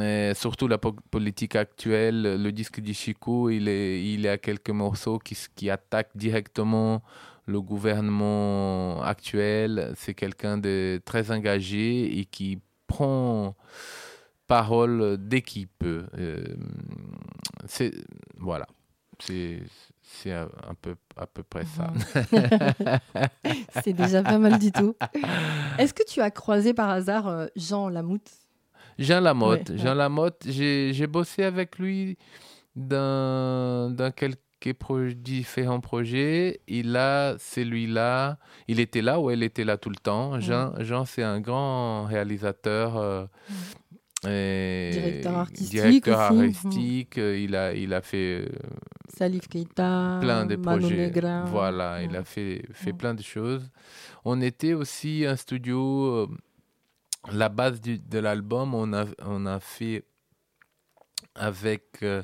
et 0.00 0.32
surtout 0.34 0.68
la 0.68 0.78
po- 0.78 0.96
politique 1.10 1.56
actuelle. 1.56 2.42
Le 2.42 2.52
disque 2.52 2.80
de 2.80 2.92
Chico, 2.92 3.50
il, 3.50 3.68
est, 3.68 4.04
il 4.04 4.28
a 4.28 4.38
quelques 4.38 4.70
morceaux 4.70 5.18
qui, 5.18 5.36
qui 5.54 5.70
attaquent 5.70 6.16
directement 6.16 7.02
le 7.46 7.60
gouvernement 7.60 9.02
actuel. 9.02 9.92
C'est 9.96 10.14
quelqu'un 10.14 10.58
de 10.58 11.00
très 11.04 11.30
engagé 11.30 12.18
et 12.18 12.24
qui 12.24 12.60
prend 12.86 13.54
parole 14.46 15.16
dès. 15.18 15.42
Euh, 15.84 16.56
voilà, 18.38 18.66
c'est 19.18 19.62
c'est 20.22 20.32
un 20.32 20.48
un 20.68 20.74
peu 20.80 20.94
à 21.16 21.26
peu 21.26 21.42
près 21.42 21.64
ça. 21.64 21.92
c'est 23.82 23.92
déjà 23.92 24.22
pas 24.22 24.38
mal 24.38 24.58
du 24.58 24.72
tout. 24.72 24.94
Est-ce 25.78 25.94
que 25.94 26.02
tu 26.06 26.20
as 26.20 26.30
croisé 26.30 26.74
par 26.74 26.90
hasard 26.90 27.28
euh, 27.28 27.46
Jean 27.56 27.88
Lamoute 27.88 28.30
Jean 28.98 29.20
Lamotte. 29.20 29.70
Ouais, 29.70 29.78
Jean 29.78 29.94
Lamotte, 29.94 30.44
j'ai 30.46 31.06
bossé 31.08 31.42
avec 31.42 31.78
lui 31.78 32.16
dans, 32.76 33.90
dans 33.94 34.12
quel- 34.14 34.34
embarqué 34.64 34.72
pour 34.72 34.98
différents 35.14 35.80
projets. 35.80 36.60
Il 36.68 36.96
a 36.96 37.36
celui-là, 37.38 38.38
il 38.68 38.80
était 38.80 39.02
là 39.02 39.20
ou 39.20 39.30
elle 39.30 39.42
était 39.42 39.64
là 39.64 39.76
tout 39.76 39.90
le 39.90 39.96
temps. 39.96 40.40
Jean, 40.40 40.72
Jean 40.80 41.04
c'est 41.04 41.22
un 41.22 41.40
grand 41.40 42.04
réalisateur. 42.04 42.96
euh, 42.96 43.26
et 44.28 44.90
Directeur 44.92 45.36
artistique 45.38 45.70
directeur 45.72 46.20
artistique, 46.20 47.18
euh, 47.18 47.38
Il, 47.38 47.54
a, 47.56 47.72
il 47.74 47.92
a 47.94 48.00
fait 48.02 48.40
euh, 48.42 48.48
Salif 49.16 49.46
Keita, 49.48 50.18
plein 50.20 50.46
de 50.46 50.56
Mano 50.56 50.78
projets. 50.80 50.96
Negra. 50.96 51.44
Voilà, 51.44 52.02
il 52.02 52.14
a 52.16 52.24
fait, 52.24 52.62
fait 52.72 52.90
Ouais. 52.90 52.96
plein 52.96 53.14
de 53.14 53.22
choses. 53.22 53.70
On 54.24 54.40
était 54.40 54.72
aussi 54.74 55.24
un 55.26 55.36
studio. 55.36 56.06
euh, 56.06 56.26
la 57.32 57.48
base 57.48 57.80
du- 57.80 57.98
de 57.98 58.18
l'album, 58.18 58.74
on 58.74 58.92
a, 58.92 59.06
on 59.24 59.46
a 59.46 59.58
fait 59.60 60.04
avec 61.34 61.84
euh, 62.02 62.22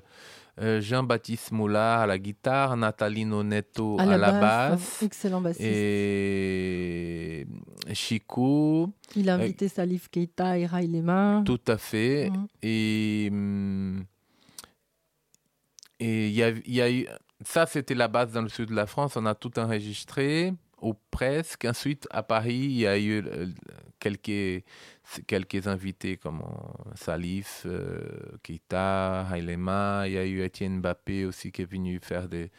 Jean-Baptiste 0.61 1.53
Moula 1.53 2.03
à 2.03 2.07
la 2.07 2.19
guitare, 2.19 2.77
Nathalie 2.77 3.25
Nonetto 3.25 3.99
à, 3.99 4.05
la, 4.05 4.33
basse. 4.33 5.03
Excellent 5.03 5.41
bassiste. 5.41 5.65
Et 5.65 7.47
Chico, 7.93 8.93
Il 9.17 9.31
a 9.31 9.35
invité 9.35 9.69
Salif 9.69 10.09
Keita 10.09 10.59
et 10.59 10.67
Ray 10.67 10.87
Lema. 10.87 11.43
tout 11.47 11.61
à 11.67 11.79
fait. 11.79 12.31
Mhm. 12.31 12.47
Et 12.63 13.33
et 16.03 16.29
il 16.29 16.35
y 16.35 16.43
a, 16.43 16.49
il 16.49 16.75
y 16.75 16.81
a 16.81 16.91
eu 16.91 17.07
ça, 17.45 17.67
c'était 17.67 17.95
la 17.95 18.09
base 18.09 18.33
dans 18.33 18.43
le 18.43 18.49
sud 18.49 18.69
de 18.69 18.75
la 18.75 18.87
France. 18.87 19.17
On 19.17 19.27
a 19.27 19.35
tout 19.35 19.59
enregistré 19.59 20.53
ou 20.83 20.95
presque. 21.11 21.65
Ensuite, 21.65 22.07
à 22.11 22.23
Paris, 22.23 22.55
il 22.55 22.73
y 22.73 22.87
a 22.87 22.99
eu 22.99 23.25
euh, 23.25 23.47
quelques 23.99 24.65
quelques 25.27 25.67
invités 25.67 26.17
comme 26.17 26.41
euh, 26.43 26.91
Salif, 26.95 27.63
euh, 27.67 28.01
Keita, 28.43 29.27
Hailema. 29.31 30.05
Il 30.07 30.13
y 30.13 30.19
a 30.19 30.25
eu 30.27 30.43
Étienne 30.43 30.81
Mbappé 30.81 31.25
aussi 31.25 31.51
qui 31.53 31.63
est 31.63 31.71
venu 31.71 31.99
faire 32.03 32.29
des, 32.29 32.51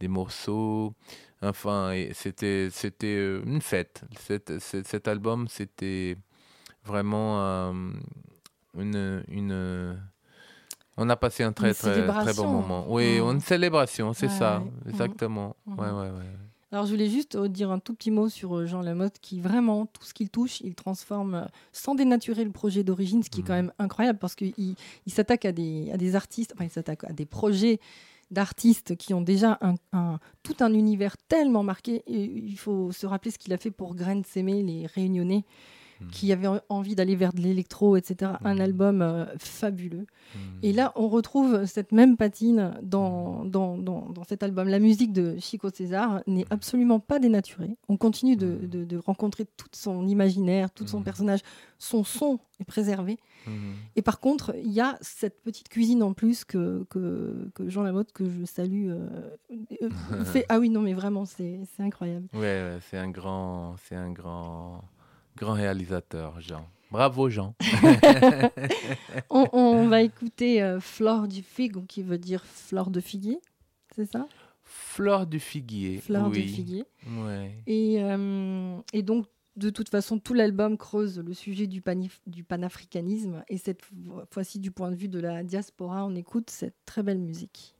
des 0.00 0.08
morceaux. 0.08 0.94
Enfin, 1.42 1.92
c'était 2.12 2.68
c'était 2.70 3.16
euh, 3.16 3.42
une 3.46 3.62
fête. 3.62 4.02
Cet, 4.18 4.58
cet, 4.58 4.86
cet 4.86 5.08
album, 5.08 5.46
c'était 5.48 6.16
vraiment 6.84 7.40
euh, 7.40 7.72
une, 8.76 9.24
une. 9.28 10.00
On 10.96 11.08
a 11.08 11.16
passé 11.16 11.44
un 11.44 11.52
très, 11.52 11.72
très, 11.72 12.06
très 12.06 12.34
bon 12.34 12.46
moment. 12.48 12.84
Oui, 12.92 13.20
Mm. 13.20 13.30
une 13.32 13.40
célébration, 13.40 14.12
c'est 14.12 14.26
Ouais, 14.26 14.32
ça, 14.32 14.58
ouais. 14.58 14.64
Mhm. 14.66 14.90
exactement. 14.90 15.56
Mhm. 15.66 15.78
Ouais, 15.78 15.90
ouais, 15.90 16.10
ouais. 16.10 16.49
Alors, 16.72 16.86
je 16.86 16.92
voulais 16.92 17.08
juste 17.08 17.34
euh, 17.34 17.48
dire 17.48 17.70
un 17.72 17.80
tout 17.80 17.94
petit 17.94 18.12
mot 18.12 18.28
sur 18.28 18.56
euh, 18.56 18.66
Jean 18.66 18.80
Lamotte 18.80 19.16
qui, 19.20 19.40
vraiment, 19.40 19.86
tout 19.86 20.04
ce 20.04 20.14
qu'il 20.14 20.30
touche, 20.30 20.60
il 20.60 20.74
transforme 20.76 21.34
euh, 21.34 21.44
sans 21.72 21.96
dénaturer 21.96 22.44
le 22.44 22.52
projet 22.52 22.84
d'origine, 22.84 23.22
ce 23.24 23.30
qui 23.30 23.40
est 23.40 23.42
quand 23.42 23.54
même 23.54 23.72
incroyable 23.80 24.18
parce 24.20 24.36
qu'il 24.36 24.52
il, 24.56 25.12
s'attaque 25.12 25.44
à 25.44 25.52
des, 25.52 25.90
à 25.92 25.96
des 25.96 26.14
artistes, 26.14 26.52
enfin, 26.54 26.64
il 26.64 26.70
s'attaque 26.70 27.02
à 27.04 27.12
des 27.12 27.26
projets 27.26 27.80
d'artistes 28.30 28.94
qui 28.96 29.12
ont 29.14 29.20
déjà 29.22 29.58
un, 29.60 29.74
un- 29.92 30.20
tout 30.44 30.54
un 30.60 30.72
univers 30.72 31.16
tellement 31.16 31.64
marqué. 31.64 32.04
Et 32.06 32.22
il 32.22 32.56
faut 32.56 32.92
se 32.92 33.04
rappeler 33.04 33.32
ce 33.32 33.38
qu'il 33.38 33.52
a 33.52 33.58
fait 33.58 33.72
pour 33.72 33.96
Graines 33.96 34.24
Sémé, 34.24 34.62
les 34.62 34.86
Réunionnais, 34.86 35.44
qui 36.10 36.32
avaient 36.32 36.46
en- 36.46 36.60
envie 36.68 36.94
d'aller 36.94 37.14
vers 37.16 37.32
de 37.32 37.40
l'électro, 37.40 37.96
etc. 37.96 38.32
Un 38.44 38.58
album 38.58 39.02
euh, 39.02 39.26
fabuleux. 39.38 40.06
Et 40.62 40.72
là, 40.72 40.92
on 40.96 41.08
retrouve 41.08 41.64
cette 41.66 41.92
même 41.92 42.16
patine 42.16 42.72
dans, 42.82 43.44
dans, 43.44 43.76
dans, 43.76 44.08
dans 44.10 44.24
cet 44.24 44.42
album. 44.42 44.68
La 44.68 44.78
musique 44.78 45.12
de 45.12 45.36
Chico 45.38 45.70
César 45.70 46.22
n'est 46.26 46.46
absolument 46.50 47.00
pas 47.00 47.18
dénaturée. 47.18 47.76
On 47.88 47.96
continue 47.96 48.36
de, 48.36 48.56
de- 48.66 48.84
de 48.84 48.96
rencontrer 48.96 49.44
tout 49.56 49.66
son 49.72 50.06
imaginaire, 50.06 50.70
tout 50.70 50.86
son 50.86 51.02
personnage. 51.02 51.40
Son 51.78 52.04
son 52.04 52.38
est 52.60 52.64
préservé. 52.64 53.18
Et 53.96 54.02
par 54.02 54.20
contre, 54.20 54.54
il 54.62 54.70
y 54.70 54.80
a 54.80 54.98
cette 55.00 55.42
petite 55.42 55.68
cuisine 55.68 56.02
en 56.02 56.12
plus 56.12 56.44
que, 56.44 56.84
que, 56.90 57.50
que 57.54 57.68
Jean 57.68 57.82
Lamotte, 57.82 58.12
que 58.12 58.28
je 58.28 58.44
salue, 58.44 58.90
euh, 58.90 59.08
euh, 59.82 59.88
fait. 60.24 60.44
Ah 60.48 60.58
oui, 60.60 60.68
non, 60.70 60.80
mais 60.82 60.92
vraiment, 60.92 61.24
c'est 61.24 61.60
c'est 61.74 61.82
incroyable. 61.82 62.28
Ouais, 62.34 62.40
ouais, 62.40 62.78
c'est 62.90 62.98
un 62.98 63.08
grand, 63.10 63.76
c'est 63.88 63.96
un 63.96 64.12
grand, 64.12 64.84
grand 65.40 65.54
réalisateur, 65.54 66.38
Jean. 66.40 66.68
Bravo, 66.90 67.30
Jean. 67.30 67.54
On, 69.30 69.48
on 69.52 69.88
va 69.88 70.02
écouter 70.02 70.62
euh, 70.62 70.80
Flore 70.80 71.28
du 71.28 71.42
figue, 71.42 71.86
qui 71.86 72.02
veut 72.02 72.18
dire 72.18 72.44
fleur 72.44 72.90
de 72.90 73.00
figuier, 73.00 73.40
c'est 73.94 74.10
ça? 74.10 74.26
Fleur 74.64 75.26
du 75.26 75.40
figuier. 75.40 76.02
Oui. 76.08 76.42
du 76.42 76.48
figuier. 76.48 76.84
Ouais. 77.06 77.54
Et, 77.66 78.02
euh, 78.02 78.76
et 78.92 79.02
donc, 79.02 79.26
de 79.56 79.70
toute 79.70 79.88
façon, 79.88 80.18
tout 80.18 80.34
l'album 80.34 80.76
creuse 80.76 81.18
le 81.18 81.32
sujet 81.32 81.66
du, 81.66 81.82
du 82.26 82.44
panafricanisme. 82.44 83.42
Et 83.48 83.56
cette 83.56 83.80
fois-ci, 84.30 84.58
du 84.58 84.70
point 84.70 84.90
de 84.90 84.96
vue 84.96 85.08
de 85.08 85.18
la 85.20 85.42
diaspora, 85.42 86.04
on 86.04 86.14
écoute 86.14 86.50
cette 86.50 86.76
très 86.84 87.02
belle 87.02 87.18
musique. 87.18 87.74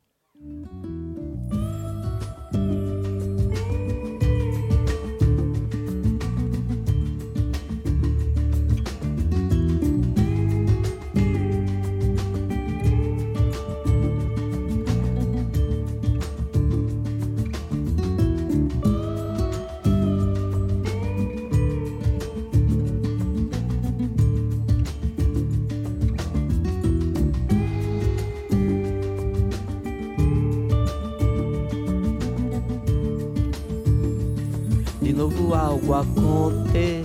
guacote. 35.90 36.99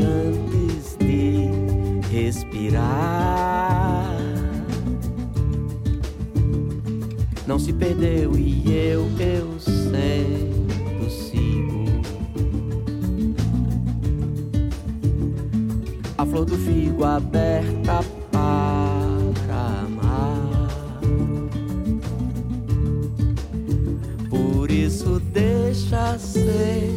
Antes 0.00 0.96
de 0.98 1.50
respirar. 2.10 3.34
Não 7.46 7.58
se 7.58 7.72
perdeu 7.72 8.36
e 8.38 8.64
eu, 8.74 9.06
eu 9.18 9.60
sempre 9.60 11.10
sigo. 11.10 11.84
A 16.16 16.24
flor 16.24 16.46
do 16.46 16.56
figo 16.56 17.04
aberta 17.04 18.00
para 18.32 19.84
amar. 19.84 20.68
Por 24.30 24.70
isso 24.70 25.20
deixa 25.20 26.18
ser, 26.18 26.90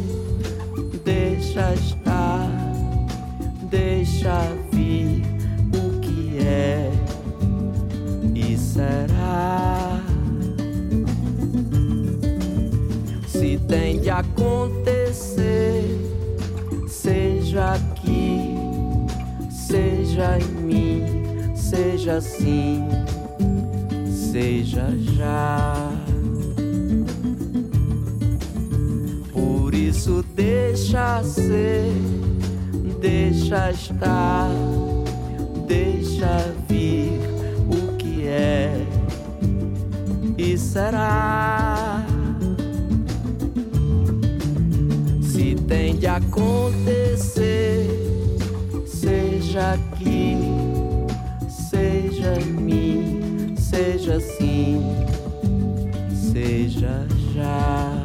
deixa 1.04 1.74
estar, 1.74 1.97
deixa 4.18 4.52
vir 4.72 5.22
o 5.72 6.00
que 6.00 6.38
é 6.38 6.90
e 8.34 8.58
será. 8.58 10.02
Se 13.28 13.58
tem 13.68 14.00
de 14.00 14.10
acontecer, 14.10 15.84
seja 16.88 17.74
aqui, 17.74 18.56
seja 19.50 20.38
em 20.40 20.62
mim, 20.64 21.54
seja 21.54 22.16
assim, 22.16 22.84
seja 24.10 24.92
já. 25.16 25.92
Por 29.32 29.72
isso 29.74 30.24
deixa 30.34 31.22
ser, 31.22 31.92
deixa 33.00 33.70
estar, 33.70 34.50
deixa 35.66 36.54
vir 36.68 37.20
o 37.68 37.96
que 37.96 38.26
é 38.26 38.84
e 40.36 40.56
será. 40.58 42.04
Se 45.22 45.54
tem 45.66 45.96
de 45.96 46.06
acontecer, 46.06 47.86
seja 48.86 49.74
aqui, 49.74 50.36
seja 51.48 52.40
em 52.40 52.52
mim, 52.52 53.54
seja 53.56 54.16
assim, 54.16 54.82
seja 56.32 57.06
já. 57.34 57.97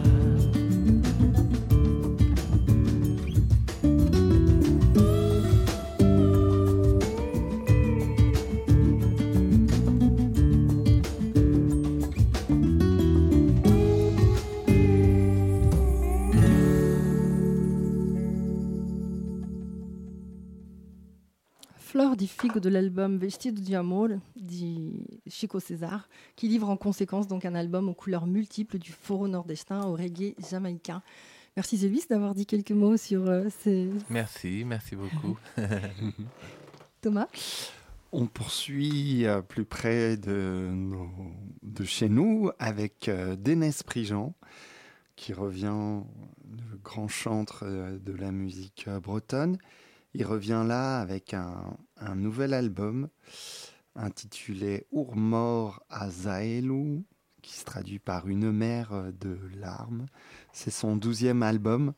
De 22.62 22.70
l'album 22.70 23.18
Vestido 23.18 23.62
di 23.62 23.74
Amor 23.76 24.10
de 24.36 24.92
Chico 25.28 25.60
César, 25.60 26.08
qui 26.36 26.48
livre 26.48 26.70
en 26.70 26.78
conséquence 26.78 27.28
donc 27.28 27.46
un 27.46 27.56
album 27.56 27.90
aux 27.90 27.94
couleurs 27.94 28.28
multiples 28.28 28.78
du 28.78 28.92
foro 28.92 29.28
nordestin 29.28 29.84
au 29.86 29.94
reggae 29.94 30.36
jamaïcain. 30.50 31.02
Merci 31.58 31.78
Zélis 31.78 32.06
d'avoir 32.10 32.34
dit 32.36 32.46
quelques 32.46 32.72
mots 32.72 32.98
sur 32.98 33.28
euh, 33.28 33.48
ces... 33.62 33.90
Merci, 34.10 34.64
merci 34.66 34.96
beaucoup. 34.96 35.38
Thomas? 37.02 37.28
On 38.12 38.28
poursuit 38.28 39.26
euh, 39.26 39.42
plus 39.42 39.66
près 39.66 40.16
de, 40.18 40.70
nos- 40.72 41.10
de 41.64 41.84
chez 41.84 42.10
nous 42.10 42.52
avec 42.60 43.10
euh, 43.10 43.36
Dénès 43.36 43.82
Prigent, 43.84 44.36
qui 45.16 45.34
revient, 45.34 46.02
le 46.72 46.78
grand 46.84 47.08
chantre 47.08 47.64
euh, 47.66 47.98
de 48.00 48.14
la 48.14 48.32
musique 48.32 48.86
euh, 48.88 49.00
bretonne. 49.00 49.58
Il 50.16 50.26
revient 50.26 50.64
là 50.68 51.00
avec 51.00 51.34
un, 51.34 51.78
nouvel 52.16 52.54
album 52.54 53.10
intitulé 53.96 54.86
Ourmor 54.92 55.84
à 55.90 56.10
Zaelou, 56.10 57.04
qui 57.42 57.54
se 57.54 57.66
traduit 57.66 58.00
par 58.00 58.28
Une 58.28 58.52
mer 58.52 59.12
de 59.20 59.40
larmes. 59.56 60.06
C'est 60.52 60.72
son 60.72 60.96
douzième 60.96 61.42
album 61.42 61.94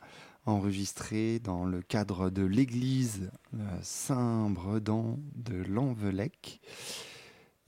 enregistré 0.46 1.40
dans 1.40 1.66
le 1.66 1.82
cadre 1.82 2.30
de 2.30 2.44
l'église 2.44 3.32
euh, 3.56 3.80
Saint-Bredan 3.82 5.20
de 5.36 5.56
Lanvelec. 5.64 6.62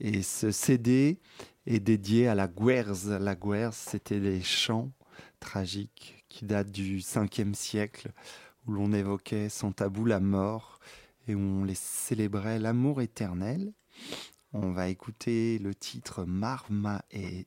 Et 0.00 0.22
ce 0.22 0.50
CD 0.50 1.18
est 1.66 1.80
dédié 1.80 2.28
à 2.28 2.34
la 2.34 2.46
Guerze. 2.46 3.10
La 3.10 3.34
Guerze, 3.34 3.76
c'était 3.76 4.20
des 4.20 4.40
chants 4.40 4.92
tragiques 5.40 6.24
qui 6.28 6.44
datent 6.44 6.70
du 6.70 6.98
5e 6.98 7.54
siècle, 7.54 8.12
où 8.68 8.72
l'on 8.72 8.92
évoquait 8.92 9.48
sans 9.48 9.72
tabou 9.72 10.04
la 10.04 10.20
mort 10.20 10.78
et 11.26 11.34
où 11.34 11.40
on 11.40 11.64
les 11.64 11.74
célébrait 11.74 12.58
l'amour 12.58 13.00
éternel. 13.00 13.72
On 14.52 14.70
va 14.72 14.88
écouter 14.88 15.58
le 15.58 15.74
titre 15.74 16.24
Marma 16.24 17.02
et 17.10 17.46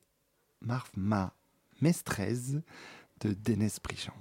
Marma 0.60 1.34
Mestrez 1.80 2.60
de 3.20 3.32
Dénès 3.32 3.80
Prigent. 3.80 4.14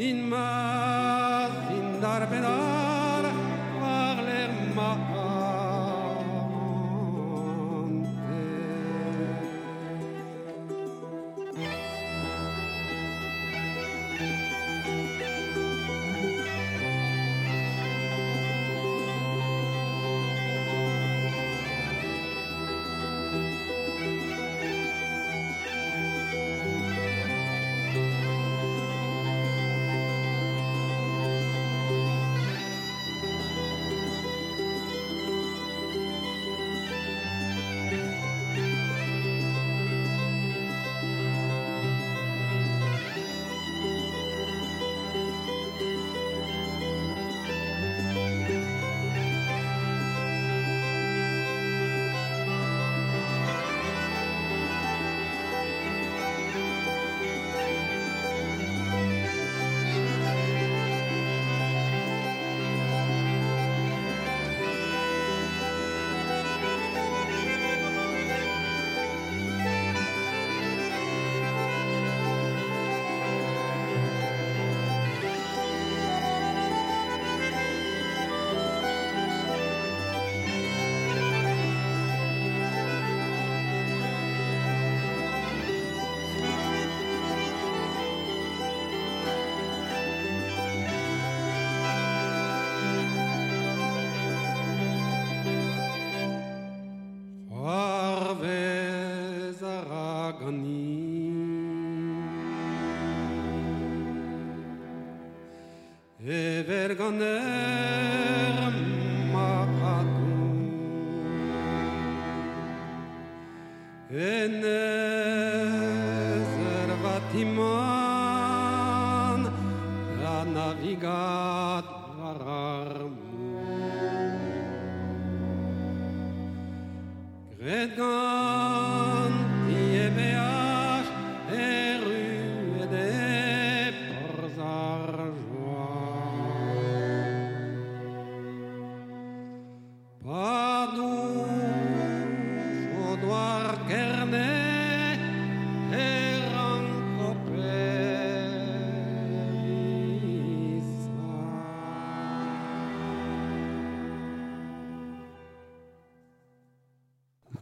In 0.00 0.28
ma 0.28 1.50
sin 1.66 2.00
dar 2.00 2.22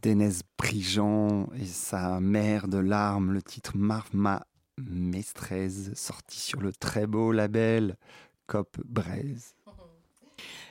Dénès 0.07 0.43
Prigent 0.57 1.49
et 1.59 1.67
sa 1.67 2.21
mère 2.21 2.69
de 2.69 2.79
larmes, 2.79 3.33
le 3.33 3.43
titre 3.43 3.77
Marma 3.77 4.47
Mestrez, 4.79 5.69
sorti 5.97 6.39
sur 6.39 6.61
le 6.61 6.71
très 6.71 7.09
beau 7.09 7.33
label 7.33 7.97
Cop 8.47 8.79
Braise. 8.85 9.56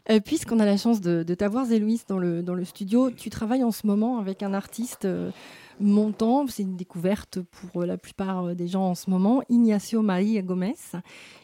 Euh, 0.10 0.20
Puisqu'on 0.20 0.60
a 0.60 0.66
la 0.66 0.78
chance 0.78 1.02
de, 1.02 1.24
de 1.24 1.34
t'avoir, 1.34 1.66
Zélouis, 1.66 2.02
dans 2.08 2.20
le, 2.20 2.44
dans 2.44 2.54
le 2.54 2.64
studio, 2.66 3.10
tu 3.12 3.30
travailles 3.30 3.64
en 3.64 3.72
ce 3.72 3.88
moment 3.88 4.20
avec 4.20 4.44
un 4.44 4.54
artiste 4.54 5.06
euh, 5.06 5.32
montant, 5.80 6.46
c'est 6.48 6.64
une 6.64 6.76
découverte 6.76 7.40
pour 7.42 7.82
euh, 7.82 7.86
la 7.86 7.98
plupart 7.98 8.56
des 8.56 8.68
gens 8.68 8.84
en 8.84 8.96
ce 8.96 9.10
moment, 9.10 9.42
Ignacio 9.50 10.02
Maria 10.02 10.42
Gomez. 10.42 10.76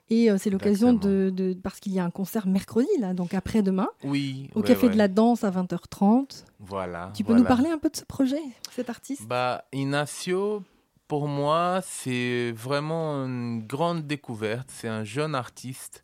Et 0.10 0.30
euh, 0.30 0.38
c'est 0.38 0.50
l'occasion 0.50 0.94
de, 0.94 1.32
de- 1.34 1.54
Parce 1.54 1.80
qu'il 1.80 1.94
y 1.94 2.00
a 2.00 2.04
un 2.06 2.10
concert 2.12 2.46
mercredi, 2.46 2.88
là, 3.00 3.14
donc 3.14 3.34
après-demain, 3.34 3.88
Oui. 4.04 4.50
au 4.56 4.60
ouais, 4.62 4.68
Café 4.68 4.88
ouais. 4.88 4.94
de 4.94 4.98
la 4.98 5.08
Danse 5.08 5.44
à 5.44 5.50
20h30. 5.52 6.44
Voilà. 6.60 7.12
Tu 7.16 7.24
peux 7.24 7.28
voilà. 7.34 7.42
nous 7.42 7.48
parler 7.48 7.70
un 7.70 7.78
peu 7.78 7.90
de 7.90 7.96
ce 7.96 8.06
projet, 8.06 8.42
cet 8.72 8.90
artiste? 8.90 9.26
Bah, 9.28 9.64
Ignacio, 9.74 10.64
pour 11.08 11.28
moi, 11.28 11.80
c'est 11.84 12.52
vraiment 12.56 13.26
une 13.26 13.66
grande 13.66 14.06
découverte. 14.06 14.70
C'est 14.72 14.88
un 14.88 15.04
jeune 15.04 15.34
artiste 15.34 16.04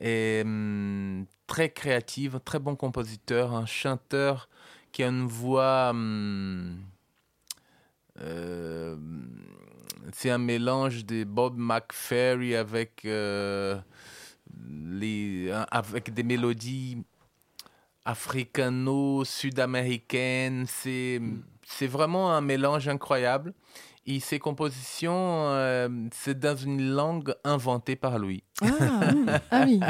et 0.00 0.42
hum, 0.44 1.26
très 1.46 1.70
créatif, 1.70 2.32
très 2.44 2.58
bon 2.58 2.76
compositeur, 2.76 3.54
un 3.54 3.66
chanteur 3.66 4.48
qui 4.92 5.02
a 5.02 5.08
une 5.08 5.26
voix. 5.26 5.90
hum, 5.90 6.78
euh, 8.20 8.96
c'est 10.12 10.30
un 10.30 10.38
mélange 10.38 11.04
de 11.04 11.24
Bob 11.24 11.56
McFerry 11.56 12.54
avec 12.54 13.04
euh, 13.04 13.76
les 14.68 15.50
avec 15.70 16.14
des 16.14 16.22
mélodies 16.22 17.02
africano-sud-américaines. 18.04 20.66
C'est 20.68 21.20
c'est 21.66 21.86
vraiment 21.86 22.34
un 22.34 22.40
mélange 22.40 22.88
incroyable. 22.88 23.54
Et 24.06 24.20
ses 24.20 24.38
compositions, 24.38 25.48
euh, 25.48 25.88
c'est 26.12 26.38
dans 26.38 26.56
une 26.56 26.90
langue 26.90 27.34
inventée 27.42 27.96
par 27.96 28.18
lui. 28.18 28.42
Ah, 28.62 28.68
ah 29.50 29.64
oui. 29.66 29.80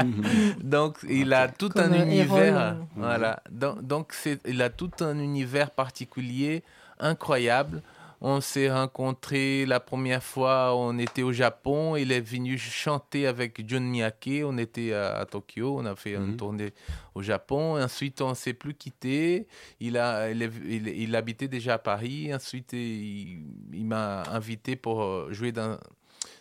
Donc, 0.63 0.99
il 1.09 1.33
a 1.33 1.49
tout 1.49 1.69
Comme, 1.69 1.93
un 1.93 1.93
euh, 1.93 2.05
univers. 2.05 2.57
Erol. 2.57 2.87
Voilà. 2.95 3.43
Donc, 3.51 4.15
il 4.47 4.63
a 4.63 4.71
tout 4.71 4.93
un 5.01 5.19
univers 5.19 5.73
particulier, 5.73 6.63
incroyable. 7.01 7.83
On 8.27 8.41
s'est 8.41 8.73
rencontrés 8.73 9.67
la 9.67 9.81
première 9.81 10.23
fois, 10.23 10.75
on 10.75 10.99
était 10.99 11.23
au 11.23 11.31
Japon. 11.33 11.95
Il 11.95 12.11
est 12.11 12.23
venu 12.23 12.57
chanter 12.57 13.27
avec 13.27 13.69
Jun 13.69 13.81
Miyake. 13.81 14.41
On 14.47 14.57
était 14.57 14.95
à, 14.95 15.19
à 15.19 15.27
Tokyo, 15.27 15.77
on 15.79 15.85
a 15.85 15.95
fait 15.95 16.15
une 16.15 16.35
tournée 16.39 16.73
au 17.15 17.21
Japon. 17.21 17.79
Ensuite, 17.79 18.23
on 18.23 18.33
s'est 18.33 18.55
plus 18.55 18.73
quitté. 18.73 19.47
Il, 19.79 19.99
a, 19.99 20.31
il, 20.31 20.41
est- 20.41 20.51
il- 20.67 20.89
il 20.89 21.15
habitait 21.17 21.49
déjà 21.49 21.75
à 21.75 21.79
Paris. 21.79 22.35
Ensuite, 22.35 22.73
il, 22.73 23.45
il 23.75 23.85
m'a 23.85 24.23
invité 24.31 24.75
pour 24.75 25.03
euh, 25.03 25.29
jouer 25.31 25.53
dans, 25.53 25.77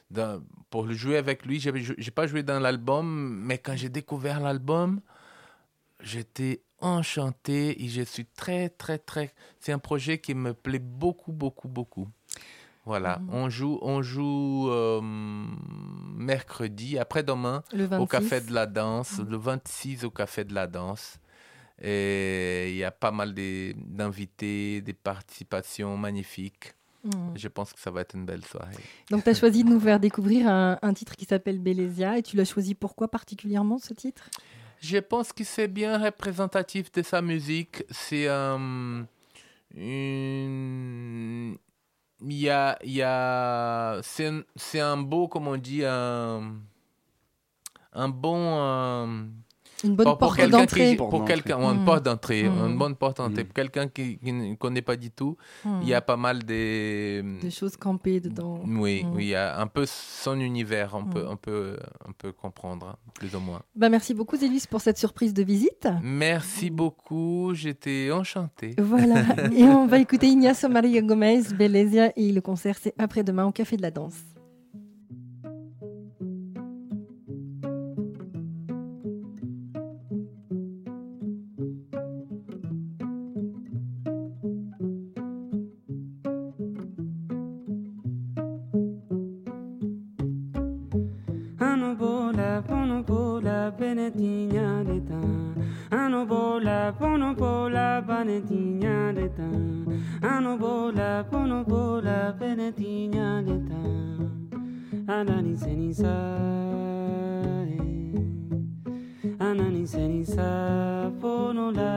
dans- 0.10 0.42
pour 0.70 0.84
le 0.86 0.94
jouer 0.94 1.18
avec 1.18 1.46
lui. 1.46 1.60
J'ai 1.60 2.12
pas 2.12 2.28
joué 2.28 2.44
dans 2.44 2.62
l'album, 2.62 3.42
mais 3.46 3.58
quand 3.58 3.76
j'ai 3.76 3.90
découvert 3.90 4.40
l'album, 4.40 5.02
j'étais 6.00 6.62
enchanté 6.84 7.84
et 7.84 7.88
je 7.88 8.02
suis 8.04 8.26
très, 8.26 8.70
très, 8.70 8.98
très. 9.00 9.34
C'est 9.60 9.72
un 9.72 9.80
projet 9.80 10.20
qui 10.20 10.36
me 10.36 10.54
plaît 10.54 10.80
beaucoup, 10.80 11.32
beaucoup, 11.32 11.68
beaucoup. 11.68 12.08
Voilà, 12.86 13.20
Mhm. 13.20 13.30
on 13.32 13.50
joue, 13.50 13.80
on 13.82 14.02
joue 14.02 14.68
euh, 14.70 15.00
mercredi, 16.16 16.98
après-demain, 17.00 17.64
au 17.74 17.78
26. 17.88 18.08
Café 18.08 18.42
de 18.42 18.54
la 18.54 18.66
Danse, 18.66 19.20
Mhm. 19.20 19.30
le 19.30 19.38
26 19.38 20.04
au 20.04 20.12
Café 20.12 20.44
de 20.44 20.54
la 20.54 20.68
Danse. 20.68 21.18
Et 21.82 22.70
il 22.72 22.76
y 22.78 22.84
a 22.84 22.92
pas 22.92 23.12
mal 23.12 23.34
d'invités, 23.34 24.82
des 24.82 24.94
participations 24.94 25.98
magnifiques. 25.98 26.74
Mhm. 27.04 27.34
Je 27.36 27.48
pense 27.50 27.74
que 27.74 27.80
ça 27.80 27.92
va 27.92 28.02
être 28.02 28.16
une 28.16 28.26
belle 28.26 28.46
soirée. 28.46 28.76
Donc, 29.10 29.24
tu 29.24 29.30
as 29.30 29.34
choisi 29.34 29.64
de 29.64 29.70
nous 29.70 29.80
faire 29.80 30.00
découvrir 30.00 30.48
un, 30.48 30.78
un 30.82 30.94
titre 30.94 31.16
qui 31.16 31.26
s'appelle 31.26 31.60
Bélésia. 31.60 32.18
Et 32.18 32.24
tu 32.24 32.38
l'as 32.38 32.46
choisi 32.46 32.76
pourquoi 32.76 33.10
particulièrement 33.10 33.78
ce 33.80 33.94
titre? 33.94 34.30
Je 34.84 34.98
pense 34.98 35.32
que 35.32 35.46
c'est 35.46 35.70
bien 35.70 35.98
représentatif 35.98 36.92
de 36.92 37.04
sa 37.04 37.22
musique. 37.22 37.86
C'est 37.90 38.28
euh, 38.28 39.02
une... 39.74 41.58
Il 42.20 42.34
y 42.34 42.50
a... 42.50 42.78
Y 42.84 43.02
a... 43.02 44.02
C'est 44.04 44.80
un, 44.82 44.98
beau, 44.98 45.30
comme 45.30 45.48
on 45.48 45.56
dit, 45.56 45.86
un, 45.86 46.56
un 47.94 48.10
bon... 48.10 48.60
euh, 48.60 49.24
Une 49.84 49.96
bonne 49.96 50.18
porte 50.18 50.40
d'entrée. 50.50 50.96
Pour 50.96 51.12
d'entrée. 51.12 51.34
quelqu'un, 51.36 51.60
une 51.74 51.84
porte 51.86 52.04
d'entrée, 52.04 52.42
une 52.46 52.78
bonne 52.78 52.96
porte 52.96 53.18
d'entrée. 53.18 53.44
Pour 53.44 53.54
quelqu'un 53.54 53.88
qui, 53.88 54.18
qui 54.18 54.32
ne 54.32 54.56
connaît 54.56 54.82
pas 54.82 54.96
du 54.96 55.12
tout, 55.12 55.38
Mhm. 55.66 55.80
il 55.84 55.88
y 55.90 55.94
a 55.94 56.02
pas 56.02 56.18
mal 56.18 56.44
des... 56.44 57.24
Des 57.42 57.52
choses 57.52 57.76
campées 57.78 58.20
dedans. 58.20 58.62
Oui, 58.66 59.06
oui, 59.14 59.26
il 59.26 59.30
y 59.30 59.36
a 59.36 59.60
un 59.60 59.68
peu 59.68 59.86
son 59.86 60.40
univers, 60.40 60.94
on, 60.96 61.06
peut, 61.06 61.26
on, 61.28 61.36
peut, 61.38 61.78
on 62.08 62.14
peut 62.14 62.32
comprendre, 62.32 62.88
hein, 62.88 62.96
plus 63.14 63.36
ou 63.36 63.40
moins. 63.40 63.62
Bah, 63.76 63.90
merci 63.90 64.14
beaucoup, 64.14 64.36
Zélus, 64.38 64.62
pour 64.70 64.82
cette 64.82 64.98
surprise 64.98 65.34
de 65.34 65.44
visite. 65.44 65.88
Merci 66.02 66.70
beaucoup, 66.70 67.54
j'étais 67.54 68.12
enchanté. 68.12 68.76
Voilà. 68.78 69.24
et 69.56 69.64
on 69.64 69.88
va 69.88 70.00
écouter 70.00 70.28
Ignacio 70.28 70.70
Maria 70.70 71.02
Gomez, 71.02 71.42
Bélésia. 71.58 72.12
Et 72.16 72.32
le 72.32 72.42
concert, 72.42 72.78
c'est 72.82 72.94
après-demain 72.98 73.46
au 73.46 73.52
Café 73.52 73.78
de 73.78 73.82
la 73.82 73.92
Danse. 73.92 74.14
penetiñaleta 98.34 99.46
ano 100.22 100.58
bola 100.58 101.24
kono 101.30 101.64
bola 101.64 102.34
penetiñaleta 102.40 103.82
anani 105.08 105.56
zeniza 105.56 106.16
anani 109.40 109.86
zeniza 109.86 110.50
ponola 111.22 111.94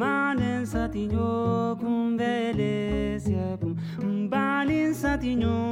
malen 0.00 0.64
satiño 0.64 1.76
kumbelezia 1.80 3.58
pum 3.60 4.28
balen 4.30 4.94
satiño 4.94 5.69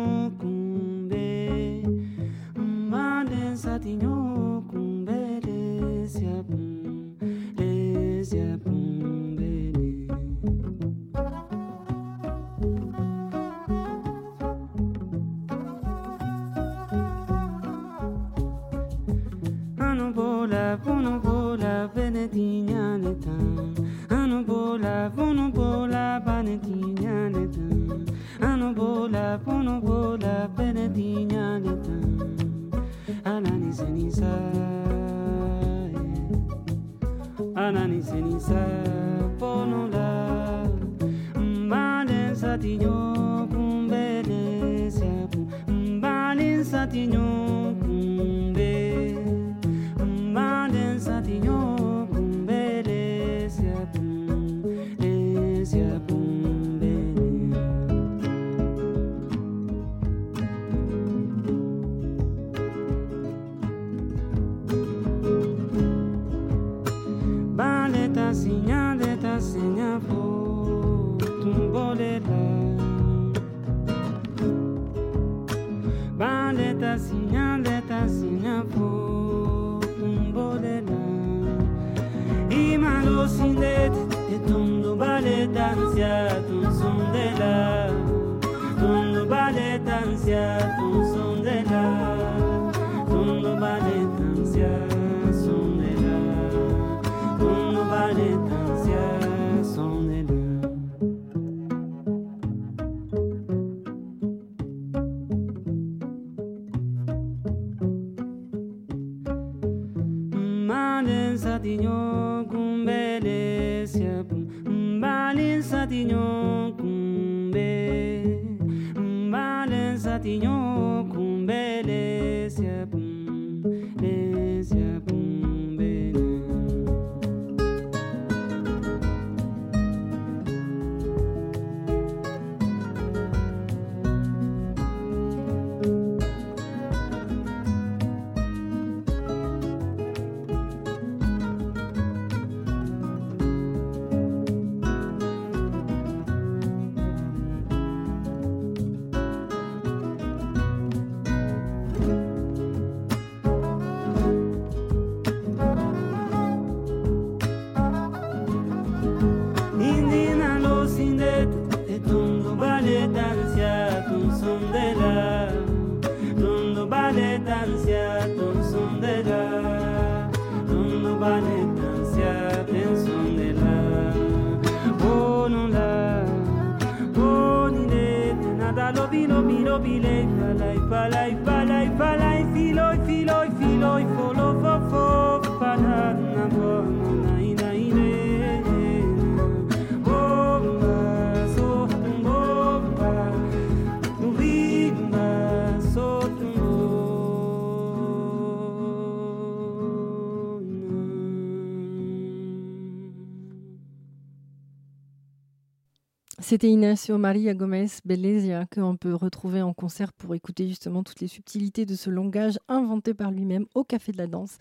C'était 206.48 206.70
Ignacio 206.70 207.18
Maria 207.18 207.52
Gomez 207.52 207.88
Bellezia 208.06 208.64
qu'on 208.74 208.96
peut 208.96 209.14
retrouver 209.14 209.60
en 209.60 209.74
concert 209.74 210.14
pour 210.14 210.34
écouter 210.34 210.66
justement 210.66 211.02
toutes 211.02 211.20
les 211.20 211.28
subtilités 211.28 211.84
de 211.84 211.94
ce 211.94 212.08
langage 212.08 212.58
inventé 212.68 213.12
par 213.12 213.30
lui-même 213.30 213.66
au 213.74 213.84
Café 213.84 214.12
de 214.12 214.16
la 214.16 214.26
Danse 214.26 214.56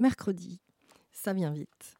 mercredi. 0.00 0.58
Ça 1.12 1.32
vient 1.32 1.52
vite. 1.52 1.94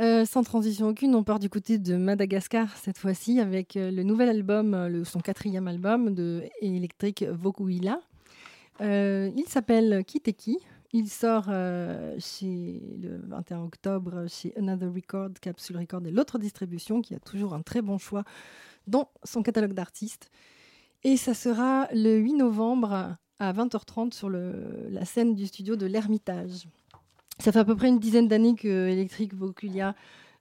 Euh, 0.00 0.24
sans 0.24 0.42
transition 0.42 0.88
aucune, 0.88 1.14
on 1.14 1.22
part 1.22 1.38
du 1.38 1.50
côté 1.50 1.76
de 1.76 1.96
Madagascar 1.96 2.74
cette 2.78 2.96
fois-ci 2.96 3.40
avec 3.40 3.76
euh, 3.76 3.90
le 3.90 4.02
nouvel 4.04 4.30
album, 4.30 4.72
euh, 4.72 5.04
son 5.04 5.20
quatrième 5.20 5.68
album 5.68 6.14
de 6.14 6.44
Electric 6.62 7.24
Vokuila. 7.24 8.00
Il 8.80 9.44
s'appelle 9.48 10.02
Kiteki. 10.06 10.56
Il 10.92 11.08
sort 11.08 11.46
euh, 11.48 12.16
le 12.42 13.20
21 13.26 13.62
octobre 13.62 14.26
chez 14.28 14.56
Another 14.56 14.92
Record, 14.92 15.30
Capsule 15.40 15.78
Record 15.78 16.06
et 16.06 16.10
l'autre 16.10 16.38
distribution 16.38 17.02
qui 17.02 17.14
a 17.14 17.18
toujours 17.18 17.54
un 17.54 17.62
très 17.62 17.82
bon 17.82 17.98
choix 17.98 18.24
dans 18.86 19.10
son 19.24 19.42
catalogue 19.42 19.72
d'artistes. 19.72 20.30
Et 21.02 21.16
ça 21.16 21.34
sera 21.34 21.88
le 21.92 22.16
8 22.16 22.34
novembre 22.34 23.16
à 23.38 23.52
20h30 23.52 24.12
sur 24.12 24.30
la 24.30 25.04
scène 25.04 25.34
du 25.34 25.46
studio 25.46 25.76
de 25.76 25.86
l'Ermitage. 25.86 26.66
Ça 27.38 27.52
fait 27.52 27.58
à 27.58 27.64
peu 27.64 27.76
près 27.76 27.88
une 27.88 27.98
dizaine 27.98 28.28
d'années 28.28 28.54
que 28.54 28.88
Electric 28.88 29.34
Voculia 29.34 29.94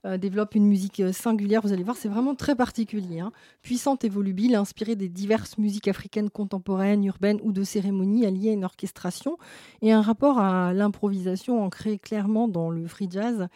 euh, 0.06 0.18
développe 0.18 0.56
une 0.56 0.65
musique 0.68 0.99
euh, 0.99 1.11
singulière. 1.11 1.61
Vous 1.61 1.73
allez 1.73 1.84
voir, 1.84 1.98
c'est 1.98 2.10
vraiment 2.10 2.36
très 2.36 2.56
particulier. 2.56 3.19
hein. 3.19 3.32
Puissante 3.61 4.03
et 4.03 4.10
volubile, 4.10 4.56
inspirée 4.56 4.95
des 4.95 5.10
diverses 5.10 5.57
musiques 5.57 5.88
africaines 5.88 6.30
contemporaines, 6.30 7.03
urbaines 7.03 7.40
ou 7.44 7.52
de 7.52 7.64
cérémonies, 7.64 8.26
alliée 8.26 8.49
à 8.49 8.53
une 8.53 8.65
orchestration 8.65 9.38
et 9.82 9.91
un 9.91 10.02
rapport 10.02 10.40
à 10.40 10.73
l'improvisation 10.73 11.64
ancré 11.64 11.98
clairement 11.98 12.48
dans 12.48 12.69
le 12.69 12.88
free 12.88 13.07
jazz, 13.10 13.48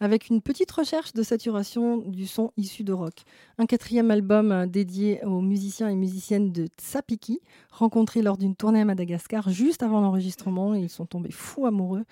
avec 0.00 0.28
une 0.28 0.42
petite 0.42 0.70
recherche 0.70 1.12
de 1.12 1.22
saturation 1.22 1.98
du 1.98 2.26
son 2.26 2.52
issu 2.56 2.84
de 2.84 2.92
rock. 2.92 3.24
Un 3.58 3.66
quatrième 3.66 4.10
album 4.10 4.52
euh, 4.52 4.66
dédié 4.66 5.24
aux 5.24 5.40
musiciens 5.40 5.88
et 5.88 5.94
musiciennes 5.94 6.52
de 6.52 6.66
Tsapiki, 6.78 7.40
rencontrés 7.70 8.22
lors 8.22 8.36
d'une 8.36 8.56
tournée 8.56 8.80
à 8.80 8.84
Madagascar 8.84 9.48
juste 9.48 9.82
avant 9.82 10.00
l'enregistrement, 10.00 10.74
ils 10.74 10.90
sont 10.90 11.06
tombés 11.06 11.30
fous 11.30 11.66
amoureux. 11.66 12.04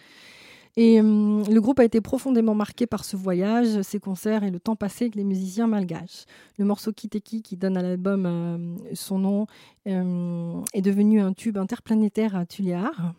Et 0.77 1.01
hum, 1.01 1.45
le 1.49 1.61
groupe 1.61 1.81
a 1.81 1.85
été 1.85 2.01
profondément 2.01 2.55
marqué 2.55 2.87
par 2.87 3.05
ce 3.05 3.17
voyage, 3.17 3.83
ces 3.83 4.01
concerts 4.01 4.43
et 4.43 4.51
le 4.51 4.59
temps 4.59 4.77
passé 4.77 5.05
avec 5.05 5.17
les 5.17 5.25
musiciens 5.25 5.67
malgaches. 5.67 6.25
Le 6.59 6.65
morceau 6.65 6.93
Kiteki, 6.93 7.43
qui 7.43 7.57
donne 7.57 7.77
à 7.77 7.83
l'album 7.83 8.27
euh, 8.27 8.95
son 8.95 9.19
nom, 9.19 9.47
euh, 9.87 10.63
est 10.73 10.83
devenu 10.83 11.21
un 11.21 11.35
tube 11.35 11.59
interplanétaire 11.59 12.37
à 12.37 12.47
Tuliar, 12.47 13.15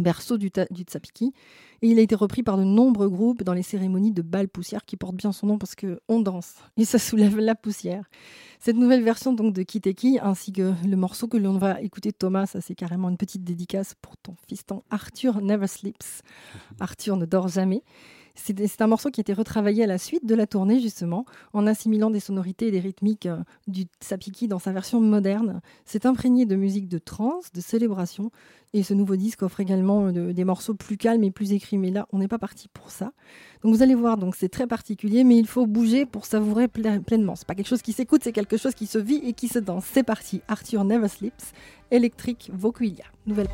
berceau 0.00 0.36
du, 0.36 0.50
du 0.70 0.82
Tsapiki. 0.82 1.32
Et 1.84 1.88
il 1.88 1.98
a 1.98 2.02
été 2.02 2.14
repris 2.14 2.42
par 2.42 2.56
de 2.56 2.64
nombreux 2.64 3.10
groupes 3.10 3.42
dans 3.42 3.52
les 3.52 3.62
cérémonies 3.62 4.10
de 4.10 4.22
bal 4.22 4.48
poussière 4.48 4.86
qui 4.86 4.96
portent 4.96 5.16
bien 5.16 5.32
son 5.32 5.48
nom 5.48 5.58
parce 5.58 5.74
qu'on 5.74 6.20
danse 6.20 6.54
et 6.78 6.86
ça 6.86 6.98
soulève 6.98 7.38
la 7.38 7.54
poussière. 7.54 8.08
Cette 8.58 8.76
nouvelle 8.76 9.02
version 9.02 9.34
donc 9.34 9.52
de 9.52 9.62
Kiteki 9.62 10.18
ainsi 10.22 10.50
que 10.50 10.72
le 10.88 10.96
morceau 10.96 11.28
que 11.28 11.36
l'on 11.36 11.58
va 11.58 11.82
écouter 11.82 12.10
Thomas, 12.10 12.46
ça 12.46 12.62
c'est 12.62 12.74
carrément 12.74 13.10
une 13.10 13.18
petite 13.18 13.44
dédicace 13.44 13.94
pour 14.00 14.16
ton 14.16 14.34
fiston 14.48 14.82
Arthur 14.88 15.42
Never 15.42 15.66
Sleeps. 15.66 16.22
Arthur 16.80 17.18
ne 17.18 17.26
dort 17.26 17.48
jamais. 17.48 17.82
C'est 18.36 18.82
un 18.82 18.86
morceau 18.88 19.10
qui 19.10 19.20
a 19.20 19.22
été 19.22 19.32
retravaillé 19.32 19.84
à 19.84 19.86
la 19.86 19.96
suite 19.96 20.26
de 20.26 20.34
la 20.34 20.46
tournée, 20.46 20.80
justement, 20.80 21.24
en 21.52 21.66
assimilant 21.68 22.10
des 22.10 22.18
sonorités 22.20 22.66
et 22.66 22.70
des 22.72 22.80
rythmiques 22.80 23.26
euh, 23.26 23.38
du 23.68 23.86
Tsapiki 24.00 24.48
dans 24.48 24.58
sa 24.58 24.72
version 24.72 25.00
moderne. 25.00 25.60
C'est 25.84 26.04
imprégné 26.04 26.44
de 26.44 26.56
musique 26.56 26.88
de 26.88 26.98
trance, 26.98 27.52
de 27.52 27.60
célébration, 27.60 28.32
et 28.72 28.82
ce 28.82 28.92
nouveau 28.92 29.14
disque 29.14 29.42
offre 29.44 29.60
également 29.60 30.06
euh, 30.06 30.12
de- 30.12 30.32
des 30.32 30.44
morceaux 30.44 30.74
plus 30.74 30.96
calmes 30.96 31.22
et 31.22 31.30
plus 31.30 31.52
écrits. 31.52 31.78
Mais 31.78 31.90
là, 31.92 32.08
on 32.12 32.18
n'est 32.18 32.26
pas 32.28 32.40
parti 32.40 32.66
pour 32.68 32.90
ça. 32.90 33.12
Donc 33.62 33.72
vous 33.72 33.82
allez 33.82 33.94
voir, 33.94 34.16
donc 34.16 34.34
c'est 34.34 34.48
très 34.48 34.66
particulier, 34.66 35.22
mais 35.22 35.36
il 35.38 35.46
faut 35.46 35.66
bouger 35.66 36.04
pour 36.04 36.26
savourer 36.26 36.66
ple- 36.66 37.00
pleinement. 37.02 37.36
C'est 37.36 37.46
pas 37.46 37.54
quelque 37.54 37.68
chose 37.68 37.82
qui 37.82 37.92
s'écoute, 37.92 38.22
c'est 38.24 38.32
quelque 38.32 38.56
chose 38.56 38.74
qui 38.74 38.86
se 38.86 38.98
vit 38.98 39.20
et 39.24 39.32
qui 39.32 39.46
se 39.46 39.60
danse. 39.60 39.84
C'est 39.92 40.02
parti. 40.02 40.40
Arthur 40.48 40.82
Never 40.84 41.06
Sleeps, 41.08 41.52
Electric 41.92 42.50
Vokuilia. 42.52 43.04
Nouvelle. 43.26 43.48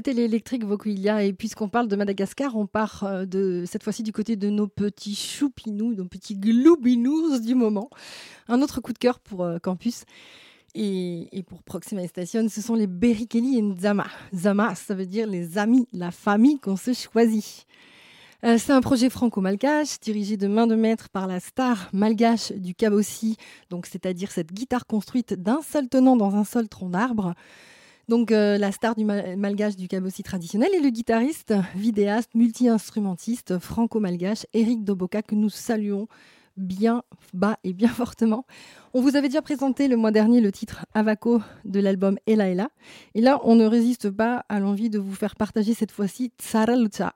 C'était 0.00 0.14
l'électrique 0.14 0.64
Vokuilia. 0.64 1.24
Et 1.24 1.34
puisqu'on 1.34 1.68
parle 1.68 1.86
de 1.86 1.94
Madagascar, 1.94 2.56
on 2.56 2.66
part 2.66 3.04
euh, 3.04 3.26
de, 3.26 3.64
cette 3.66 3.82
fois-ci 3.84 4.02
du 4.02 4.12
côté 4.12 4.34
de 4.34 4.48
nos 4.48 4.66
petits 4.66 5.14
choupinous, 5.14 5.92
nos 5.92 6.06
petits 6.06 6.36
gloubinous 6.36 7.38
du 7.40 7.54
moment. 7.54 7.90
Un 8.48 8.62
autre 8.62 8.80
coup 8.80 8.94
de 8.94 8.98
cœur 8.98 9.20
pour 9.20 9.44
euh, 9.44 9.58
Campus. 9.58 10.04
Et, 10.74 11.44
pour 11.46 11.62
Proxima 11.64 12.06
Station, 12.06 12.48
ce 12.48 12.62
sont 12.62 12.76
les 12.76 12.86
Berikeli 12.86 13.58
et 13.58 13.62
Nzama. 13.62 14.06
Zama, 14.34 14.74
ça 14.74 14.94
veut 14.94 15.04
dire 15.04 15.26
les 15.26 15.58
amis, 15.58 15.86
la 15.92 16.10
famille 16.10 16.58
qu'on 16.58 16.76
se 16.76 16.94
choisit. 16.94 17.66
Euh, 18.42 18.56
c'est 18.56 18.72
un 18.72 18.80
projet 18.80 19.10
franco-malgache 19.10 20.00
dirigé 20.00 20.38
de 20.38 20.46
main 20.46 20.66
de 20.66 20.76
maître 20.76 21.10
par 21.10 21.26
la 21.26 21.40
star 21.40 21.90
malgache 21.92 22.52
du 22.52 22.74
cabossi, 22.74 23.36
donc 23.68 23.84
c'est-à-dire 23.84 24.30
cette 24.30 24.50
guitare 24.50 24.86
construite 24.86 25.34
d'un 25.34 25.60
seul 25.60 25.90
tenant 25.90 26.16
dans 26.16 26.36
un 26.36 26.44
seul 26.44 26.70
tronc 26.70 26.88
d'arbre. 26.88 27.34
Donc 28.10 28.32
euh, 28.32 28.58
la 28.58 28.72
star 28.72 28.96
du 28.96 29.04
ma- 29.04 29.36
malgache 29.36 29.76
du 29.76 29.86
cabossi 29.86 30.24
traditionnel 30.24 30.68
et 30.74 30.80
le 30.80 30.90
guitariste, 30.90 31.54
vidéaste, 31.76 32.34
multi-instrumentiste 32.34 33.60
franco-malgache 33.60 34.46
Eric 34.52 34.82
Doboka 34.82 35.22
que 35.22 35.36
nous 35.36 35.48
saluons 35.48 36.08
bien 36.56 37.04
bas 37.32 37.56
et 37.62 37.72
bien 37.72 37.86
fortement. 38.00 38.46
On 38.94 39.00
vous 39.00 39.14
avait 39.14 39.28
déjà 39.28 39.42
présenté 39.42 39.86
le 39.86 39.96
mois 39.96 40.10
dernier 40.10 40.40
le 40.40 40.50
titre 40.50 40.84
Avako 40.92 41.40
de 41.64 41.78
l'album 41.78 42.18
Ella 42.26 42.48
Ella. 42.48 42.70
Et 43.14 43.20
là, 43.20 43.38
on 43.44 43.54
ne 43.54 43.64
résiste 43.64 44.10
pas 44.10 44.44
à 44.48 44.58
l'envie 44.58 44.90
de 44.90 44.98
vous 44.98 45.14
faire 45.14 45.36
partager 45.36 45.72
cette 45.72 45.92
fois-ci 45.92 46.32
Tsara 46.36 46.74
Lucha. 46.74 47.14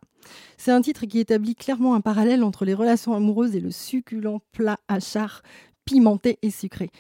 C'est 0.59 0.71
un 0.71 0.81
titre 0.81 1.07
qui 1.07 1.19
établit 1.19 1.57
clairement 1.57 1.97
un 1.97 2.03
parallèle 2.03 2.45
entre 2.45 2.65
les 2.65 2.73
relations 2.73 3.15
amoureuses 3.15 3.57
et 3.57 3.61
le 3.61 3.73
succulent 3.73 4.39
plat 4.53 4.79
à 4.87 5.01
char 5.01 5.43
pimenté 5.85 6.39
et 6.43 6.51
sucré. 6.51 6.91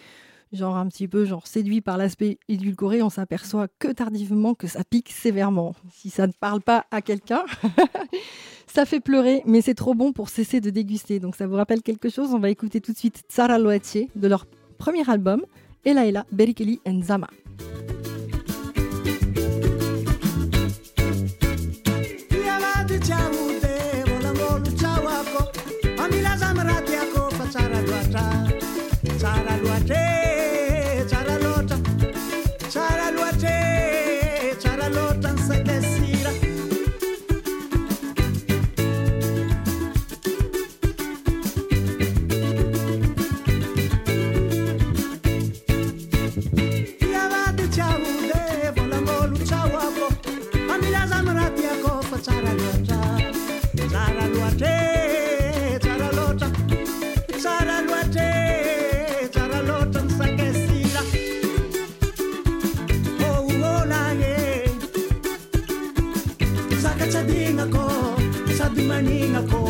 Genre 0.54 0.76
un 0.76 0.86
petit 0.86 1.08
peu 1.08 1.24
genre 1.24 1.48
séduit 1.48 1.80
par 1.80 1.98
l'aspect 1.98 2.38
édulcoré, 2.48 3.02
on 3.02 3.10
s'aperçoit 3.10 3.66
que 3.80 3.88
tardivement 3.88 4.54
que 4.54 4.68
ça 4.68 4.84
pique 4.88 5.10
sévèrement. 5.10 5.74
Si 5.92 6.10
ça 6.10 6.28
ne 6.28 6.32
parle 6.32 6.60
pas 6.60 6.86
à 6.92 7.02
quelqu'un, 7.02 7.42
ça 8.68 8.84
fait 8.84 9.00
pleurer, 9.00 9.42
mais 9.46 9.62
c'est 9.62 9.74
trop 9.74 9.94
bon 9.94 10.12
pour 10.12 10.28
cesser 10.28 10.60
de 10.60 10.70
déguster. 10.70 11.18
Donc 11.18 11.34
ça 11.34 11.48
vous 11.48 11.56
rappelle 11.56 11.82
quelque 11.82 12.08
chose? 12.08 12.32
On 12.32 12.38
va 12.38 12.50
écouter 12.50 12.80
tout 12.80 12.92
de 12.92 12.98
suite 12.98 13.24
Tsara 13.28 13.58
Loache 13.58 13.96
de 14.14 14.28
leur 14.28 14.46
premier 14.78 15.08
album, 15.10 15.44
Ella 15.84 16.06
Ella, 16.06 16.24
Berikeli 16.30 16.80
chaude, 23.04 23.66
volangolu 29.66 30.03
galing 69.04 69.36
ako 69.36 69.60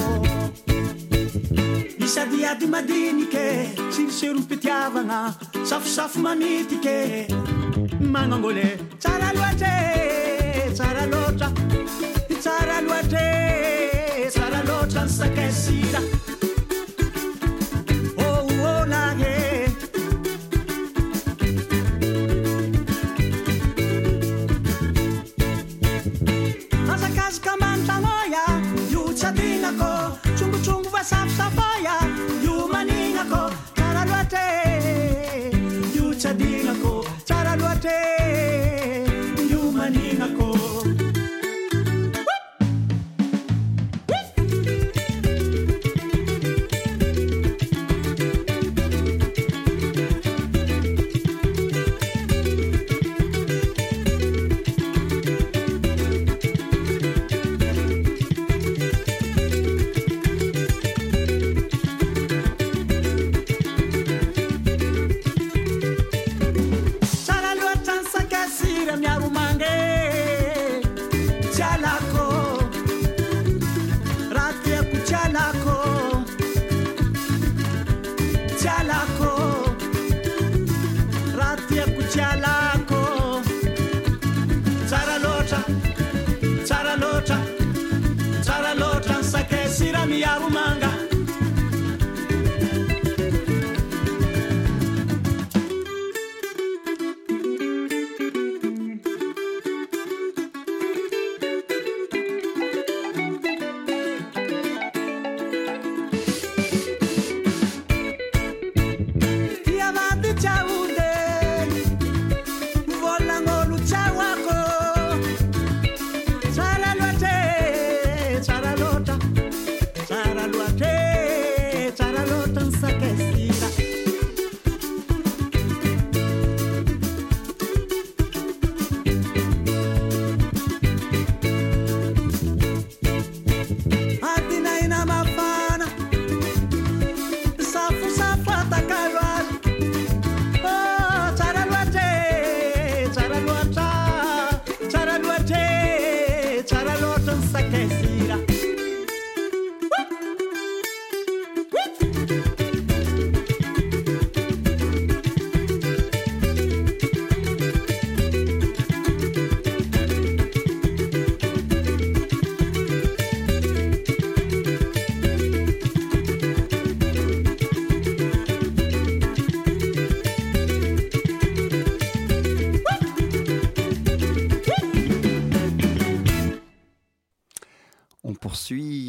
Isadiady 1.99 2.67
madinike 2.67 3.75
Sirosirommpitiavagna 3.91 5.35
Safosafo 5.67 6.19
mamitike 6.23 7.27
Magnangole 8.01 8.79
tsara 8.99 9.33
loatre 9.35 9.75
tsara 10.75 11.07
loatra 11.07 11.49
tsara 12.41 12.81
loatre 12.87 14.31
tsara 14.31 14.61
loatra 14.69 15.03
ny 15.05 15.11
sakasira 15.11 16.01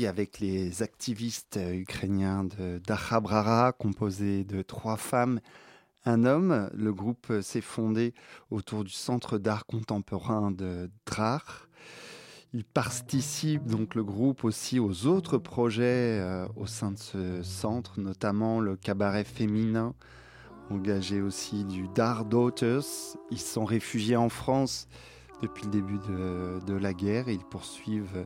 avec 0.08 0.40
les 0.40 0.84
activistes 0.84 1.60
ukrainiens 1.72 2.44
de 2.44 2.80
Dachabrara, 2.86 3.72
composé 3.72 4.44
de 4.44 4.62
trois 4.62 4.96
femmes, 4.96 5.40
un 6.06 6.24
homme. 6.24 6.70
Le 6.76 6.94
groupe 6.94 7.34
s'est 7.42 7.62
fondé 7.62 8.14
autour 8.52 8.84
du 8.84 8.92
Centre 8.92 9.40
d'art 9.40 9.66
contemporain 9.66 10.52
de 10.52 10.92
Drach. 11.08 11.68
Il 12.54 12.64
participe 12.64 13.66
donc 13.66 13.96
le 13.96 14.04
groupe 14.04 14.44
aussi 14.44 14.80
aux 14.80 15.08
autres 15.08 15.40
projets 15.40 16.20
euh, 16.22 16.48
au 16.56 16.68
sein 16.68 16.92
de 16.92 17.00
ce 17.00 17.42
centre, 17.42 18.00
notamment 18.00 18.60
le 18.60 18.76
cabaret 18.76 19.24
féminin, 19.24 19.96
engagé 20.70 21.22
aussi 21.22 21.66
du 21.66 21.88
Dar 21.96 22.24
Daughters. 22.24 22.86
Ils 23.32 23.40
sont 23.40 23.66
réfugiés 23.66 24.16
en 24.16 24.30
France 24.30 24.88
depuis 25.42 25.66
le 25.66 25.72
début 25.72 25.98
de, 25.98 26.74
la 26.76 26.94
guerre 26.94 27.30
ils 27.30 27.44
poursuivent 27.44 28.26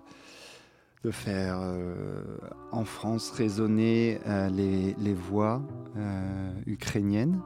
de 1.03 1.11
faire 1.11 1.59
euh, 1.61 2.23
en 2.71 2.84
France 2.84 3.31
résonner 3.31 4.19
euh, 4.27 4.49
les, 4.49 5.13
voix 5.13 5.61
euh, 5.97 6.51
ukrainiennes. 6.65 7.41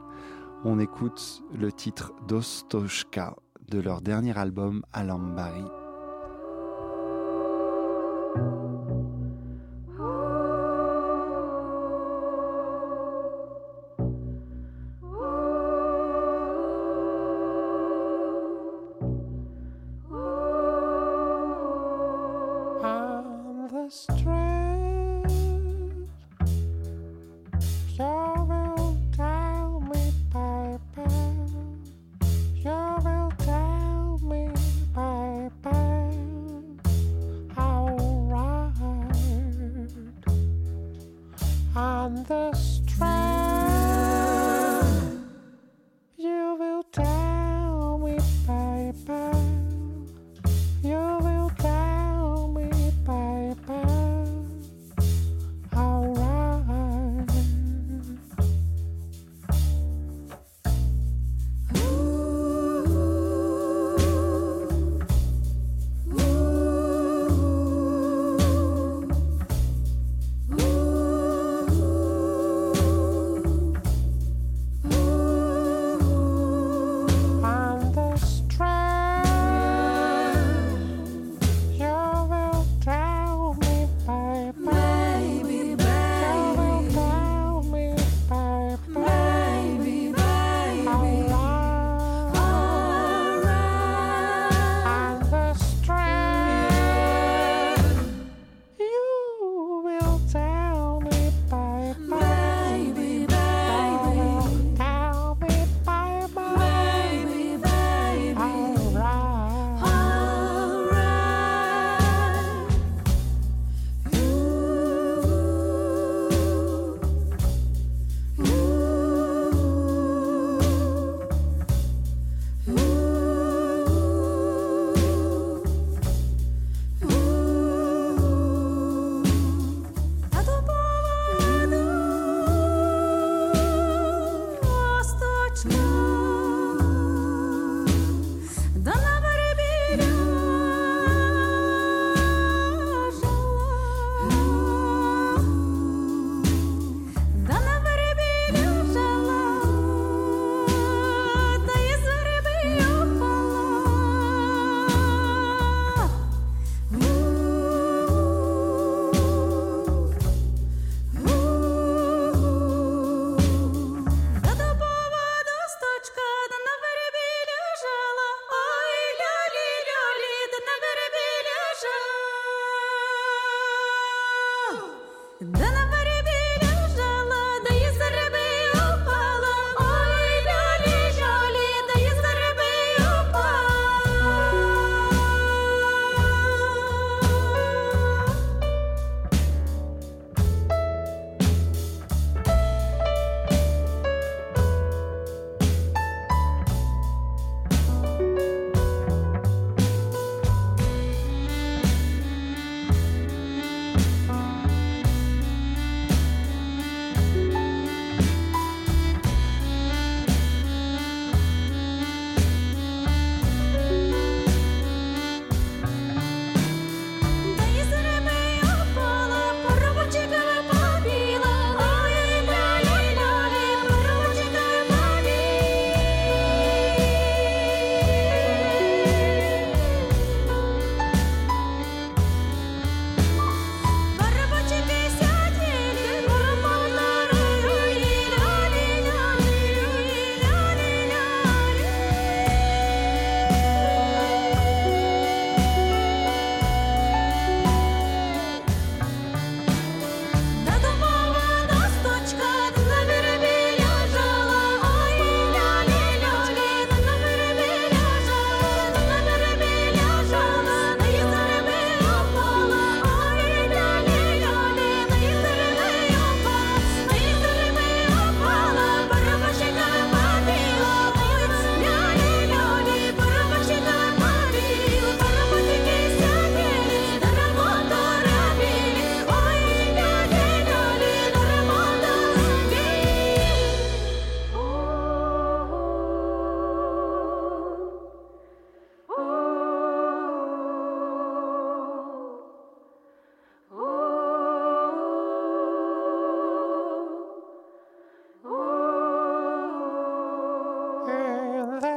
On 0.64 0.80
écoute 0.80 1.42
le 1.56 1.70
titre 1.70 2.12
Dostoshka 2.26 3.36
de 3.68 3.80
leur 3.80 4.00
dernier 4.00 4.36
album 4.36 4.84
Alambari. 4.92 5.64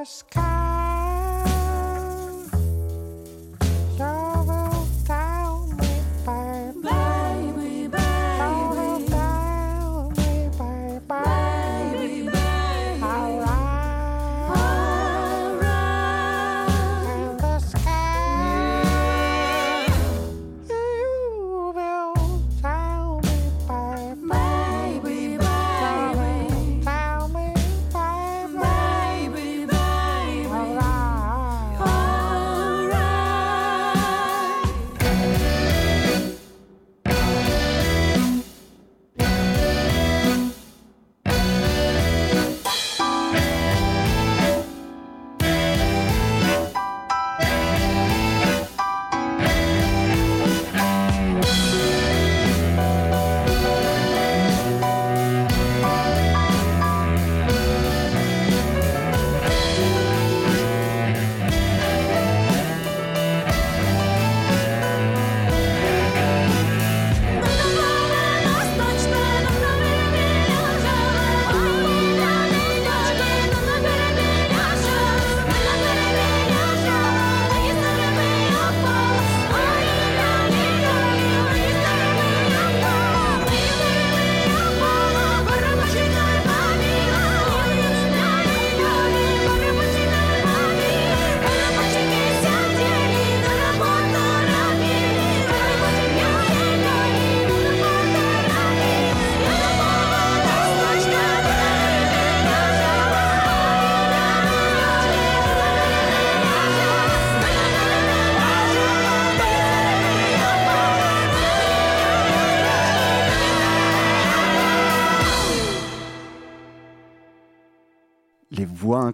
sky. 0.08 0.47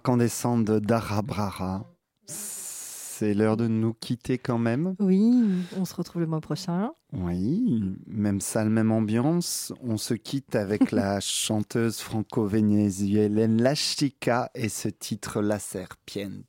incandescente 0.04 0.66
de 0.66 0.78
d'Arabrara. 0.80 1.90
C'est 2.26 3.32
l'heure 3.32 3.56
de 3.56 3.68
nous 3.68 3.94
quitter 3.94 4.36
quand 4.36 4.58
même. 4.58 4.96
Oui, 4.98 5.32
on 5.78 5.86
se 5.86 5.94
retrouve 5.94 6.20
le 6.20 6.28
mois 6.28 6.42
prochain. 6.42 6.90
Oui, 7.14 7.82
même 8.06 8.42
salle, 8.42 8.68
même 8.68 8.92
ambiance. 8.92 9.72
On 9.82 9.96
se 9.96 10.12
quitte 10.12 10.56
avec 10.56 10.92
la 10.92 11.20
chanteuse 11.22 12.00
franco-vénézuélienne 12.00 13.62
La 13.62 13.74
Chica 13.74 14.50
et 14.54 14.68
ce 14.68 14.88
titre 14.88 15.40
La 15.40 15.58
Serpiente. 15.58 16.44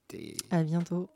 À 0.52 0.64
bientôt. 0.64 1.08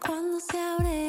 cuando 0.00 0.38
se 0.40 0.58
abre. 0.58 1.03